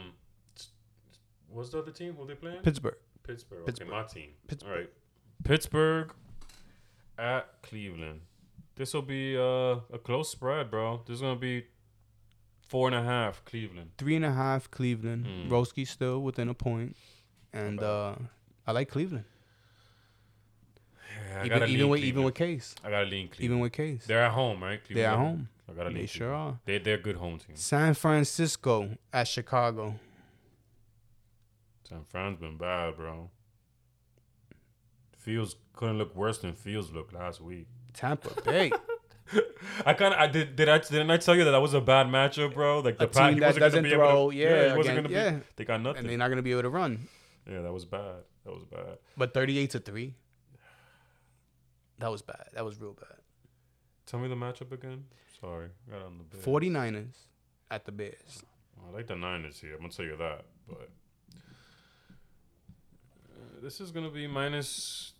[1.48, 2.14] what's the other team?
[2.18, 2.60] Who they playing?
[2.60, 2.96] Pittsburgh.
[3.22, 3.64] Pittsburgh.
[3.64, 3.88] Pittsburgh.
[3.88, 4.30] Okay, my team.
[4.46, 4.70] Pittsburgh.
[4.70, 4.90] All right.
[5.44, 6.12] Pittsburgh
[7.18, 8.20] at Cleveland.
[8.76, 11.02] This will be uh, a close spread, bro.
[11.06, 11.64] This is gonna be
[12.66, 13.90] four and a half Cleveland.
[13.98, 15.26] Three and a half Cleveland.
[15.26, 15.48] Mm.
[15.48, 16.96] Roski still within a point,
[17.52, 18.16] and uh,
[18.66, 19.24] I like Cleveland.
[21.30, 23.44] Yeah, I even gotta even lean with even with Case, I gotta lean Cleveland.
[23.44, 24.80] even with Case, They're at home, right?
[24.90, 25.48] they're at home.
[25.68, 26.58] I gotta lean They sure are.
[26.64, 27.54] They they're a good home team.
[27.56, 29.94] San Francisco at Chicago.
[31.88, 33.30] San Fran's been bad, bro.
[35.16, 37.68] Fields couldn't look worse than Fields looked last week.
[37.94, 38.70] Tampa Bay.
[39.86, 41.80] I kind of I did did I didn't I tell you that that was a
[41.80, 42.80] bad matchup, bro?
[42.80, 44.94] Like the A Pat- team that doesn't be able to- throw, yeah, he wasn't again-
[44.96, 45.14] gonna be.
[45.14, 45.38] yeah.
[45.56, 46.00] They got nothing.
[46.00, 47.08] and they're not gonna be able to run.
[47.50, 48.22] yeah, that was bad.
[48.44, 48.98] That was bad.
[49.16, 50.14] But 38 to 3.
[52.00, 52.48] That was bad.
[52.52, 53.16] That was real bad.
[54.04, 55.04] Tell me the matchup again.
[55.40, 56.44] Sorry, got on the Bears.
[56.44, 57.14] 49ers
[57.70, 58.42] at the Bears.
[58.86, 59.72] I like the Niners here.
[59.74, 60.90] I'm gonna tell you that, but
[63.30, 65.13] uh, this is gonna be minus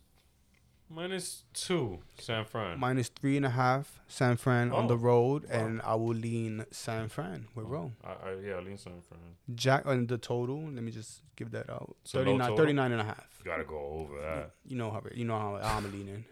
[0.89, 2.79] minus two San Fran.
[2.79, 4.97] Minus three and a half San Fran on the Oh.
[4.97, 5.49] road, Wow.
[5.59, 7.91] and I will lean San Fran with oh, roll.
[8.03, 9.19] I, I yeah, I lean San Fran.
[9.55, 10.61] Jack on the total.
[10.69, 11.95] Let me just give that out.
[12.03, 12.57] So 39, total?
[12.57, 13.41] 39 and a half.
[13.43, 14.51] Gotta go over that.
[14.65, 16.25] You know how you know how I'm leaning.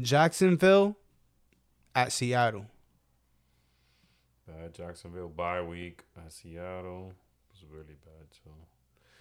[0.00, 0.96] Jacksonville
[1.94, 2.66] at Seattle.
[4.46, 7.12] Bad Jacksonville bye week at Seattle
[7.52, 8.50] was really bad too.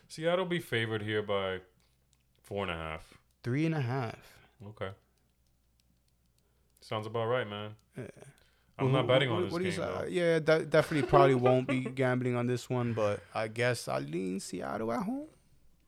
[0.08, 1.60] Seattle be favored here by
[2.42, 3.14] four and a half.
[3.44, 4.18] Three and a half.
[4.70, 4.90] Okay,
[6.82, 7.72] sounds about right, man.
[7.98, 8.04] Yeah.
[8.78, 9.84] I'm not betting on this what game though.
[10.02, 14.00] Uh, yeah, de- definitely probably won't be gambling on this one, but I guess I
[14.00, 15.28] lean Seattle at home.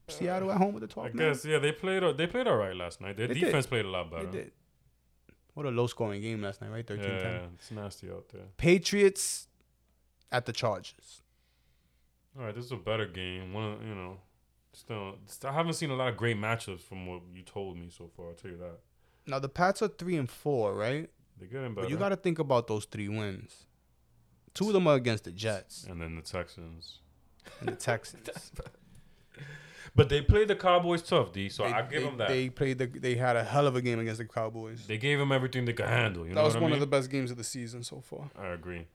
[0.09, 1.27] Seattle at home with the I 12 man.
[1.31, 3.15] guess yeah, they played uh, they played all right last night.
[3.15, 3.45] Their They did.
[3.45, 4.31] defense played a lot They better.
[4.31, 4.51] did.
[5.53, 6.85] What a low scoring game last night, right?
[6.85, 7.13] 13 10.
[7.13, 8.43] Yeah, it's nasty out there.
[8.57, 9.47] Patriots
[10.31, 11.21] at the Chargers.
[12.37, 13.53] All right, this is a better game.
[13.53, 14.17] One, of- you know,
[14.73, 18.09] still, I haven't seen a lot of great matchups from what you told me so
[18.15, 18.27] far.
[18.29, 18.79] I'll tell you that
[19.27, 21.09] Now the Pats are three and four, right?
[21.39, 21.85] they're getting better.
[21.85, 23.65] But you got to think about those three wins.
[24.53, 26.99] Two of them are against the Jets and then the Texans.
[27.59, 28.29] and the Texans.
[29.93, 31.49] But they played the Cowboys tough, D.
[31.49, 32.27] So They, I give they, them that.
[32.29, 32.85] They, They played the.
[32.87, 34.87] They had a hell of a game against the Cowboys.
[34.87, 36.23] They gave them everything they could handle.
[36.25, 36.75] You know that was what I one mean?
[36.75, 38.29] of the best games of the season so far.
[38.39, 38.87] I agree.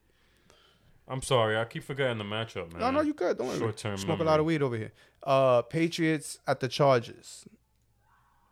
[1.09, 2.81] I'm sorry, I keep forgetting the matchup, man.
[2.81, 3.39] No, no, you good.
[3.39, 3.59] Don't worry.
[3.59, 4.93] Short-term Smoke a lot of weed over here.
[5.23, 7.47] Uh, Patriots at the Chargers.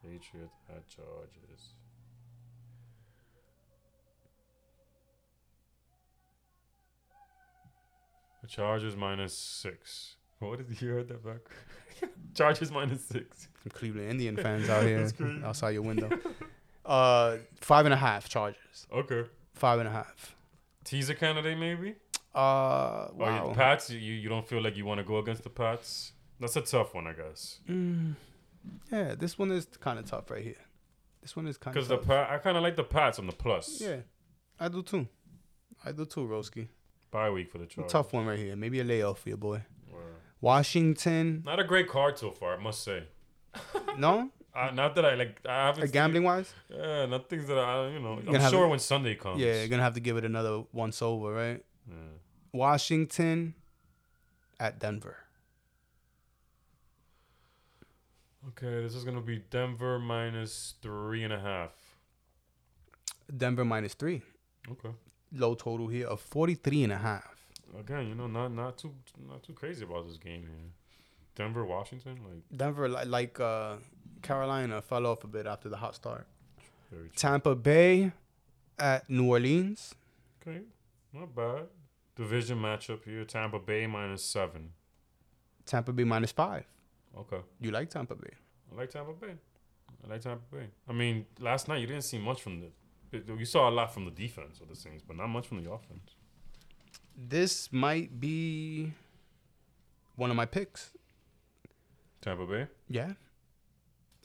[0.03, 1.73] Patriots at Chargers.
[8.43, 10.17] The Chargers minus six.
[10.39, 12.11] What did you heard that back?
[12.35, 13.49] Chargers minus six.
[13.63, 15.09] Some Cleveland Indian fans out here
[15.45, 16.11] outside your window.
[16.85, 18.87] Uh, five and a half Chargers.
[18.93, 19.25] Okay.
[19.55, 20.37] Five and a half.
[20.85, 21.95] Teaser candidate maybe.
[22.35, 23.49] Uh, Oh, wow.
[23.49, 23.91] you, Pats.
[23.91, 26.13] You you don't feel like you want to go against the Pats.
[26.41, 27.61] That's a tough one, I guess.
[27.69, 28.17] Mm,
[28.91, 30.57] yeah, this one is kind of tough right here.
[31.23, 32.07] This one is kind of Because the tough.
[32.07, 33.81] Pat, I kind of like the Pats on the plus.
[33.81, 33.99] yeah,
[34.59, 35.07] I do too.
[35.85, 36.69] I do too, Roski.
[37.11, 37.93] Bye week for the A Chargers.
[37.93, 38.57] tough one right here.
[38.57, 39.63] Maybe a layoff for your boy.
[39.93, 40.17] Word.
[40.41, 41.43] Washington.
[41.47, 43.05] Not a great card so far, I must say.
[43.99, 45.39] No, Uh, not that I like.
[45.49, 45.85] I haven't.
[45.85, 46.53] uh, gambling wise.
[46.69, 48.17] Yeah, not things that I, you know.
[48.25, 49.41] gonna I'm sure it- when Sunday comes.
[49.41, 51.65] Yeah, you're gonna have to give it another once over, right?
[51.89, 51.95] Yeah.
[52.55, 53.55] Washington
[54.61, 55.17] at Denver.
[58.51, 61.73] Okay, this is gonna be Denver minus three and a half.
[63.37, 64.23] Denver minus three.
[64.71, 64.91] Okay.
[65.33, 67.35] Low total here of 43 and a half.
[67.79, 68.95] Again, you know, not not too
[69.29, 70.71] not too crazy about this game here.
[71.35, 73.77] Denver, Washington, like Denver, li- like uh,
[74.23, 76.29] Carolina, fell off a bit after the hot start.
[77.17, 78.13] Tampa Bay
[78.79, 79.97] at New Orleans.
[80.41, 80.61] Okay,
[81.13, 81.65] not bad.
[82.17, 84.71] Division matchup here: Tampa Bay minus seven.
[85.67, 86.65] Tampa Bay minus five.
[87.17, 88.33] Okay, You like Tampa Bay?
[88.73, 89.35] I like Tampa Bay.
[90.05, 90.67] I like Tampa Bay.
[90.89, 92.71] I mean, last night you didn't see much from the.
[93.39, 95.71] You saw a lot from the defense of the Saints, but not much from the
[95.71, 96.17] offense.
[97.17, 98.93] This might be
[100.17, 100.91] one of my picks.
[102.21, 103.13] Tampa Bay Yeah,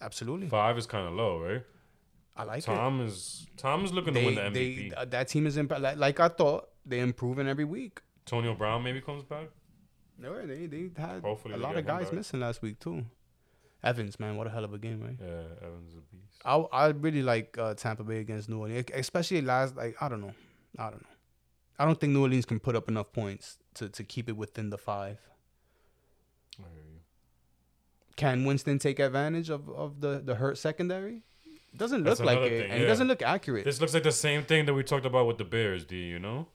[0.01, 0.47] absolutely.
[0.47, 1.61] five is kind of low, right?
[2.35, 2.65] I like it.
[2.65, 4.89] Tom is Tom is looking to win the MVP.
[4.89, 6.69] they, uh, that team is imp- like, like I thought.
[6.89, 8.01] They're improving every week.
[8.25, 9.47] Antonio Brown maybe comes back.
[10.17, 12.13] No, they they had Hopefully a they lot of guys back.
[12.13, 13.05] missing last week too.
[13.81, 15.15] Evans, man, what a hell of a game, right?
[15.19, 16.41] Yeah, Evans is a beast.
[16.43, 19.77] I I really like uh, Tampa Bay against New Orleans, especially last.
[19.77, 20.33] Like I don't know,
[20.77, 21.07] I don't know.
[21.77, 24.69] I don't think New Orleans can put up enough points to, to keep it within
[24.69, 25.17] the five.
[26.59, 26.99] I hear you.
[28.17, 31.21] Can Winston take advantage of, of the, the hurt secondary?
[31.71, 33.63] It doesn't look That's like it, thing, and it doesn't look accurate.
[33.63, 35.85] This looks like the same thing that we talked about with the Bears.
[35.85, 36.47] D, you know,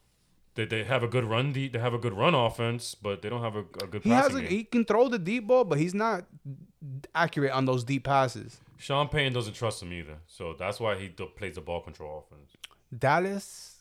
[0.54, 1.52] they they have a good run.
[1.52, 4.10] De- they have a good run offense, but they don't have a, a good he
[4.10, 4.50] has passing a, game.
[4.50, 6.24] he can throw the deep ball, but he's not
[7.14, 8.58] accurate on those deep passes.
[8.76, 12.24] Sean Payne doesn't trust him either, so that's why he do- plays the ball control
[12.30, 12.50] offense.
[12.96, 13.76] Dallas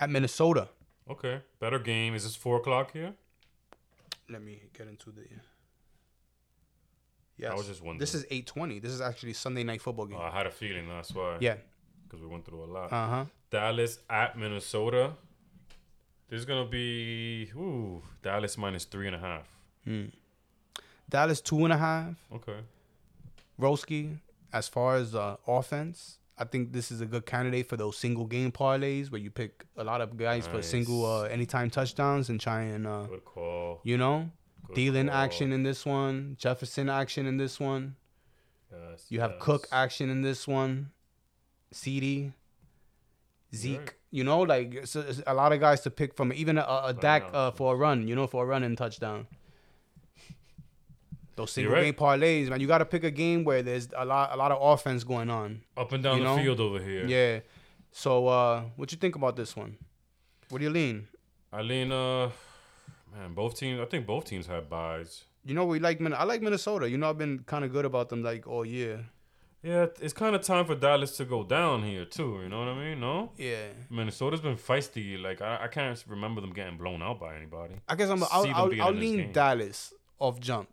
[0.00, 0.68] at Minnesota.
[1.08, 2.14] Okay, better game.
[2.14, 3.14] Is this four o'clock here?
[4.28, 5.22] Let me get into the.
[5.22, 5.40] I
[7.38, 8.00] Yes, was just wondering.
[8.00, 8.78] this is eight twenty.
[8.80, 10.18] This is actually Sunday night football game.
[10.20, 11.36] Oh, I had a feeling that's why.
[11.40, 11.54] yeah.
[12.04, 12.92] because we went through a lot.
[12.92, 13.24] Uh huh.
[13.50, 15.12] Dallas at Minnesota.
[16.28, 19.46] This is gonna be ooh Dallas minus three and a half.
[21.08, 22.14] Dallas two and a half.
[22.32, 22.58] Okay.
[23.58, 24.18] Roski,
[24.52, 28.26] as far as uh, offense, I think this is a good candidate for those single
[28.26, 32.38] game parlays where you pick a lot of guys for single uh, anytime touchdowns and
[32.40, 33.80] try and uh, Good call.
[33.82, 34.30] you know,
[34.66, 35.16] Good Thielen call.
[35.16, 37.96] action in this one, Jefferson action in this one.
[38.70, 39.40] Yes, You have yes.
[39.42, 40.90] Cook action in this one,
[41.72, 42.32] CD,
[43.54, 43.94] Zeke.
[44.10, 46.32] You know, like it's a, it's a lot of guys to pick from.
[46.32, 48.08] Even a, a Dak uh, for a run.
[48.08, 49.26] You know, for a run and touchdown.
[51.36, 51.84] Those single right.
[51.84, 52.60] game parlays, man.
[52.60, 55.30] You got to pick a game where there's a lot, a lot of offense going
[55.30, 55.62] on.
[55.76, 56.36] up and down the know?
[56.36, 57.06] field over here.
[57.06, 57.40] Yeah.
[57.92, 59.76] So, uh, what you think about this one?
[60.48, 61.08] What do you lean?
[61.52, 61.92] I lean.
[61.92, 62.30] Uh,
[63.14, 63.80] man, both teams.
[63.80, 65.24] I think both teams have byes.
[65.44, 66.88] You know, we like Min- I like Minnesota.
[66.88, 69.06] You know, I've been kind of good about them like all year.
[69.62, 72.40] Yeah, it's kind of time for Dallas to go down here too.
[72.42, 73.00] You know what I mean?
[73.00, 73.66] No, Yeah.
[73.90, 75.20] Minnesota's been feisty.
[75.20, 77.74] Like I, I can't remember them getting blown out by anybody.
[77.88, 78.22] I guess I'm.
[78.22, 79.32] I'll, I'll, I'll lean.
[79.32, 80.68] Dallas off jump,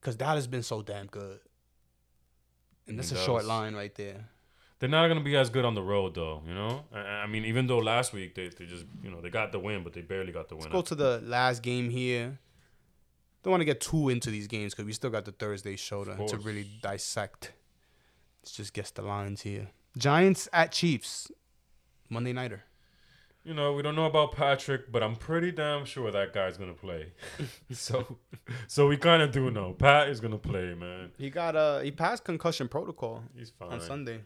[0.00, 1.38] cause Dallas been so damn good,
[2.86, 4.30] and that's a short line right there.
[4.78, 6.42] They're not gonna be as good on the road though.
[6.46, 6.84] You know.
[6.94, 9.58] I, I mean, even though last week they, they just you know they got the
[9.58, 10.64] win, but they barely got the win.
[10.64, 12.38] Let's go to the last game here.
[13.42, 16.04] Don't want to get too into these games because we still got the Thursday show
[16.04, 17.52] to, to really dissect.
[18.46, 19.70] Let's just guess the lines here.
[19.98, 21.32] Giants at Chiefs,
[22.08, 22.62] Monday nighter.
[23.42, 26.72] You know, we don't know about Patrick, but I'm pretty damn sure that guy's gonna
[26.72, 27.08] play.
[27.72, 28.18] so,
[28.68, 31.10] so we kind of do know Pat is gonna play, man.
[31.18, 33.72] He got uh he passed concussion protocol He's fine.
[33.72, 34.20] on Sunday,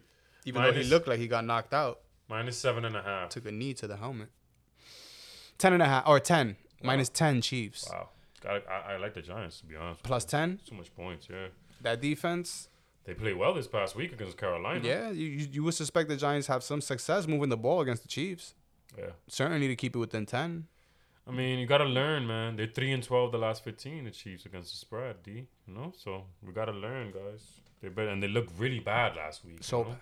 [0.45, 2.01] even though he looked like he got knocked out.
[2.29, 3.31] Minus seven and a half.
[3.31, 4.29] Took a knee to the helmet.
[5.57, 7.89] Ten and a half or ten minus ten Chiefs.
[7.91, 8.11] Wow.
[8.47, 10.03] I, I, I like the Giants to be honest.
[10.03, 10.61] Plus ten.
[10.69, 11.27] Too much points.
[11.31, 11.47] Yeah,
[11.81, 12.69] That defense.
[13.05, 14.81] They played well this past week against Carolina.
[14.83, 18.09] Yeah, you, you would suspect the Giants have some success moving the ball against the
[18.09, 18.55] Chiefs.
[18.99, 19.11] Yeah.
[19.29, 20.67] Certainly to keep it within ten.
[21.27, 22.57] I mean, you gotta learn, man.
[22.57, 24.05] They're three and twelve the last fifteen.
[24.05, 25.47] The Chiefs against the spread, D.
[25.67, 27.43] You know, so we gotta learn, guys.
[27.81, 29.59] They better, and they looked really bad last week.
[29.63, 29.97] So- you know?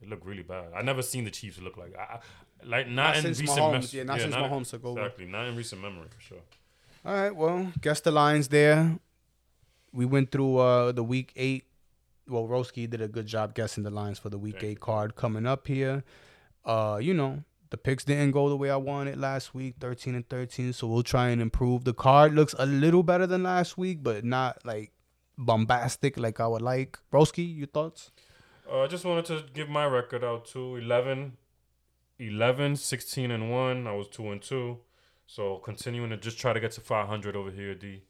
[0.00, 0.68] they look really bad.
[0.76, 2.20] I never seen the Chiefs look like, I,
[2.64, 5.00] like not, Not in recent mes- yeah, not since Mahomes took over.
[5.00, 6.38] Exactly, not in recent memory for sure.
[7.04, 8.96] All right, well, guess the lines there.
[9.92, 11.64] We went through uh the week eight.
[12.28, 15.46] Well, Roski did a good job guessing the lines for the week eight card coming
[15.46, 16.04] up here.
[16.64, 20.28] Uh, you know, the picks didn't go the way I wanted last week, 13 and
[20.28, 21.84] 13, so we'll try and improve.
[21.84, 24.92] The card looks a little better than last week, but not like
[25.36, 26.98] bombastic like I would like.
[27.12, 28.10] Roski, your thoughts?
[28.70, 30.76] Uh, I just wanted to give my record out too.
[30.76, 31.36] 11,
[32.18, 33.86] 11, 16 and 1.
[33.86, 34.78] I was 2 and 2.
[35.26, 38.02] So continuing to just try to get to 500 over here, D.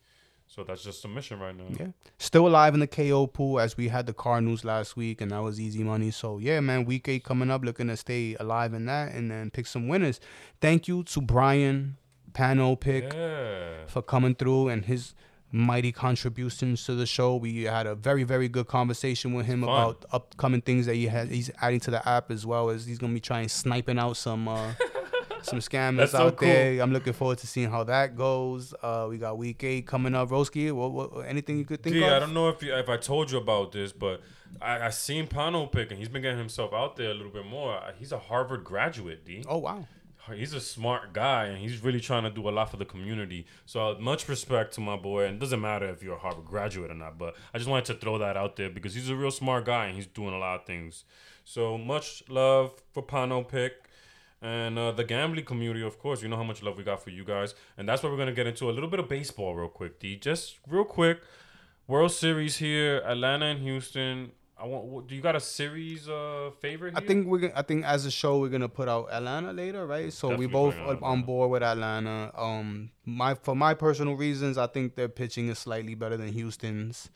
[0.51, 1.65] So that's just a mission right now.
[1.79, 1.89] Yeah.
[2.19, 5.41] Still alive in the KO pool as we had the Cardinals last week, and that
[5.43, 6.11] was easy money.
[6.11, 9.51] So, yeah, man, week eight coming up, looking to stay alive in that and then
[9.51, 10.21] pick some winners.
[10.61, 11.99] Thank you to Brian
[12.33, 13.87] Pano Pick Yeah.
[13.89, 15.15] for coming through and his
[15.53, 17.37] mighty contributions to the show.
[17.37, 19.69] We had a very, very good conversation with him Fun.
[19.69, 21.29] about upcoming things that he has.
[21.31, 24.47] He's adding to the app as well as he's gonna be trying sniping out some
[24.49, 24.73] uh,
[25.43, 26.81] some scammers so out there.
[26.81, 28.75] I'm looking forward to seeing how that goes.
[28.83, 30.29] Uh, we got week eight coming up.
[30.29, 32.13] Roski, what, what, anything you could think D, of?
[32.13, 34.21] I don't know if you, if I told you about this, but
[34.61, 37.47] I, I seen Pano pick and he's been getting himself out there a little bit
[37.47, 37.77] more.
[37.77, 39.45] Uh, He's a Harvard graduate, D.
[39.49, 39.87] Oh wow.
[40.35, 43.47] He's a smart guy and he's really trying to do a lot for the community.
[43.65, 45.25] So uh, much respect to my boy.
[45.25, 47.87] And it doesn't matter if you're a Harvard graduate or not, but I just wanted
[47.87, 50.39] to throw that out there because he's a real smart guy and he's doing a
[50.39, 51.05] lot of things.
[51.45, 53.88] So much love for Pano Pick.
[54.41, 57.11] And uh, the gambling community, of course, you know how much love we got for
[57.11, 57.55] you guys.
[57.77, 59.99] And that's what we're going to get into a little bit of baseball real quick,
[59.99, 60.17] D.
[60.17, 61.21] Just real quick.
[61.89, 64.33] World Series here, Atlanta and Houston.
[64.61, 65.07] I want.
[65.07, 66.95] Do you got a series uh favorite?
[66.97, 67.39] I think we're.
[67.39, 70.13] gonna- I think as a show we're gonna put out Atlanta later, right?
[70.13, 72.33] So we both on board with Atlanta.
[72.37, 77.09] Um, my for my personal reasons, I think their pitching is slightly better than Houston's.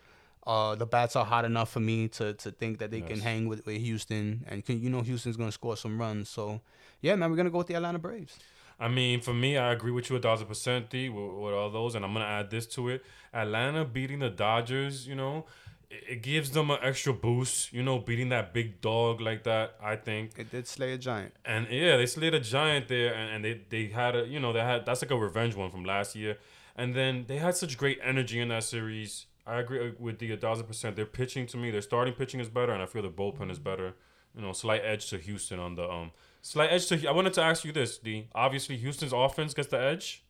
[0.47, 3.49] Uh, the bats are hot enough for me to to think that they can hang
[3.49, 6.29] with, with Houston, and can, you know Houston's gonna score some runs.
[6.29, 6.61] So,
[7.03, 8.39] yeah, man, we're gonna go with the Atlanta Braves.
[8.81, 11.71] I mean, for me, I agree with you a thousand percent, D, with, with all
[11.71, 13.05] those, and I'm gonna add this to it.
[13.33, 15.45] Atlanta beating the Dodgers, you know,
[15.91, 19.75] it, gives them an extra boost, you know, beating that big dog like that.
[19.83, 21.35] I think, It did slay a giant.
[21.45, 24.53] and yeah, they slayed a giant there, and, and they they had a, you know,
[24.53, 26.39] they had that's like a revenge one from last year,
[26.77, 29.27] and then they had such great energy in that series.
[29.47, 30.97] I agree with the a thousand percent.
[30.97, 33.59] Their pitching to me, their starting pitching is better, and I feel their bullpen is
[33.59, 33.95] better.
[34.35, 36.13] You know, slight edge to Houston on the um
[36.43, 37.07] slight edge to.
[37.09, 38.29] I wanted to ask you this, D.
[38.35, 40.25] Obviously, Houston's offense gets the edge,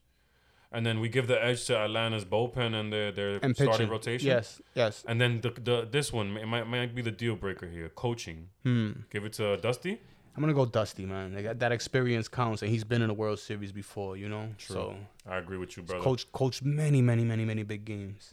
[0.70, 3.88] and then we give the edge to Atlanta's bullpen and their their And starting pitching.
[3.90, 4.28] rotation.
[4.28, 5.04] Yes, yes.
[5.08, 7.88] And then the the this one it might might be the deal breaker here.
[7.90, 8.48] Coaching.
[8.62, 8.90] Hmm.
[9.10, 10.00] Give it to Dusty.
[10.34, 11.34] I'm gonna go Dusty, man.
[11.34, 14.48] Like, that experience counts, and he's been in the World Series before, you know.
[14.56, 14.74] True.
[14.76, 14.96] So
[15.28, 16.02] I agree with you, brother.
[16.02, 18.32] coach, coach many, many, many, many big games.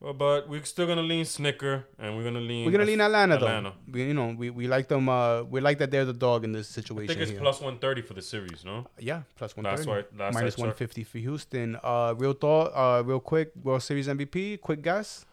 [0.00, 2.64] Well, but we're still gonna lean Snicker, and we're gonna lean.
[2.64, 3.74] We're gonna lean Atlanta, Atlanta.
[3.86, 3.92] though.
[3.92, 5.10] We, you know, we, we like them.
[5.10, 7.10] Uh, we like that they're the dog in this situation.
[7.10, 7.40] I think it's here.
[7.40, 8.86] plus one thirty for the series, no?
[8.98, 10.06] yeah, plus one thirty.
[10.16, 11.78] Minus one fifty for Houston.
[11.82, 12.72] Uh, real thought.
[12.74, 13.52] Uh, real quick.
[13.62, 14.62] World Series MVP.
[14.62, 15.26] Quick guess.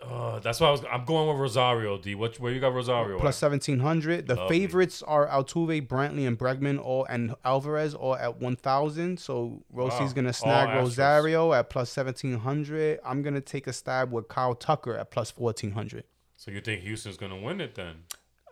[0.00, 0.84] Uh, that's why I was.
[0.90, 1.98] I'm going with Rosario.
[1.98, 2.14] D.
[2.14, 2.38] What?
[2.38, 3.30] Where you got Rosario?
[3.32, 4.28] Seventeen hundred.
[4.28, 4.60] The Lovely.
[4.60, 9.18] favorites are Altuve, Brantley, and Bregman, all and Alvarez, all at one thousand.
[9.18, 10.12] So Rosie's Wow.
[10.14, 10.78] gonna All snag Astros.
[10.82, 13.00] Rosario at plus seventeen hundred.
[13.04, 16.04] I'm gonna take a stab with Kyle Tucker at plus fourteen hundred.
[16.36, 18.04] So you think Houston's gonna win it then?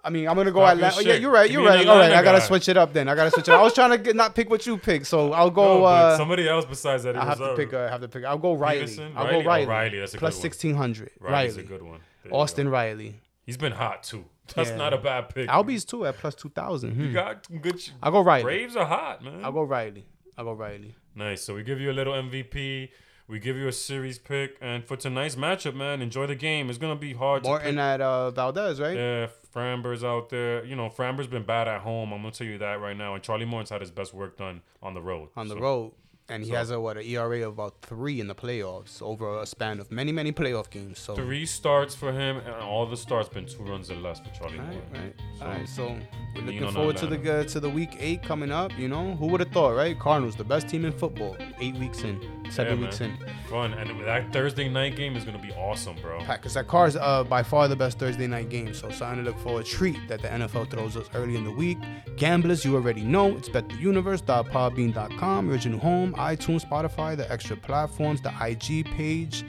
[0.07, 1.09] I mean, I'm gonna go Talking Atlanta.
[1.09, 1.51] Yeah, you're right.
[1.51, 1.87] You're right.
[1.87, 3.09] All right, Atlanta I gotta switch it up then.
[3.09, 3.53] I gotta switch it.
[3.53, 3.61] up.
[3.61, 5.81] I was trying to get, not pick what you pick, so I'll go.
[5.81, 7.17] No, uh, somebody else besides that.
[7.17, 7.75] I have to pick.
[7.75, 8.25] Uh, have to pick.
[8.25, 8.83] I'll go Riley.
[9.15, 9.31] I'll Riley?
[9.33, 9.67] go Oh, Riley.
[9.67, 11.11] Riley, that's a Plus sixteen hundred.
[11.21, 11.65] Riley's Riley.
[11.65, 12.01] a good one.
[12.23, 12.37] There you go.
[12.37, 13.21] Austin Riley.
[13.45, 14.25] He's been hot too.
[14.55, 14.77] That's Yeah.
[14.77, 15.49] not a bad pick.
[15.49, 16.97] Albies too at plus two thousand.
[17.01, 17.15] You Hmm.
[17.15, 17.81] got good.
[18.03, 18.45] I'll go Riley.
[18.45, 19.45] Braves are hot, man.
[19.45, 20.07] I'll go Riley.
[20.39, 20.95] I'll go Riley.
[21.15, 21.43] Nice.
[21.43, 22.91] So we give you a little MVP.
[23.29, 26.69] We give you a series pick, and for tonight's matchup, man, enjoy the game.
[26.71, 27.77] It's gonna be hard to pick.
[27.77, 28.97] at uh, Valdez, right?
[28.97, 29.27] Yeah,
[29.57, 30.63] Framber's out there.
[30.67, 32.13] You know, Framber's been bad at home.
[32.13, 33.15] I'm gonna tell you that right now.
[33.15, 35.31] And Charlie Morton's had his best work done on the road.
[35.35, 35.93] On the So, road.
[36.29, 39.41] And he so- has a what, an ERA of about three in the playoffs over
[39.41, 40.99] a span of many, many playoff games.
[40.99, 44.31] So Three starts for him, and all the starts been two runs or less for
[44.31, 45.15] Charlie Right, right.
[45.39, 45.97] So, All right, so
[46.35, 48.77] we're looking forward to the uh, to the week eight coming up.
[48.77, 49.97] You know, who would have thought, right?
[49.99, 52.21] Cardinals, the best team in football, eight weeks in.
[52.51, 53.17] Seven Yeah, weeks in.
[53.49, 53.75] Fun.
[53.75, 56.19] And that Thursday night game is gonna be awesome, bro.
[56.27, 58.75] Because that car is uh, by far the best Thursday night game.
[58.75, 59.61] So something to look for.
[59.61, 61.79] A treat that the NFL throws us early in the week.
[62.17, 63.37] Gamblers, you already know.
[63.37, 69.45] It's bettheuniverse.podbean.com, original home, iTunes, Spotify, the extra platforms, the IG page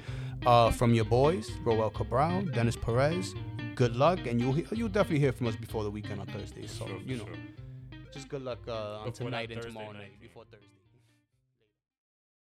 [0.46, 3.34] uh, from your boys, Roel Cabral, Dennis Perez.
[3.76, 6.66] Good luck, and you'll you'll definitely hear from us before the weekend on Thursday.
[6.68, 7.36] So Sure, you know, sure.
[8.12, 10.68] just good luck uh, on Before tonight and tomorrow night night before Thursday.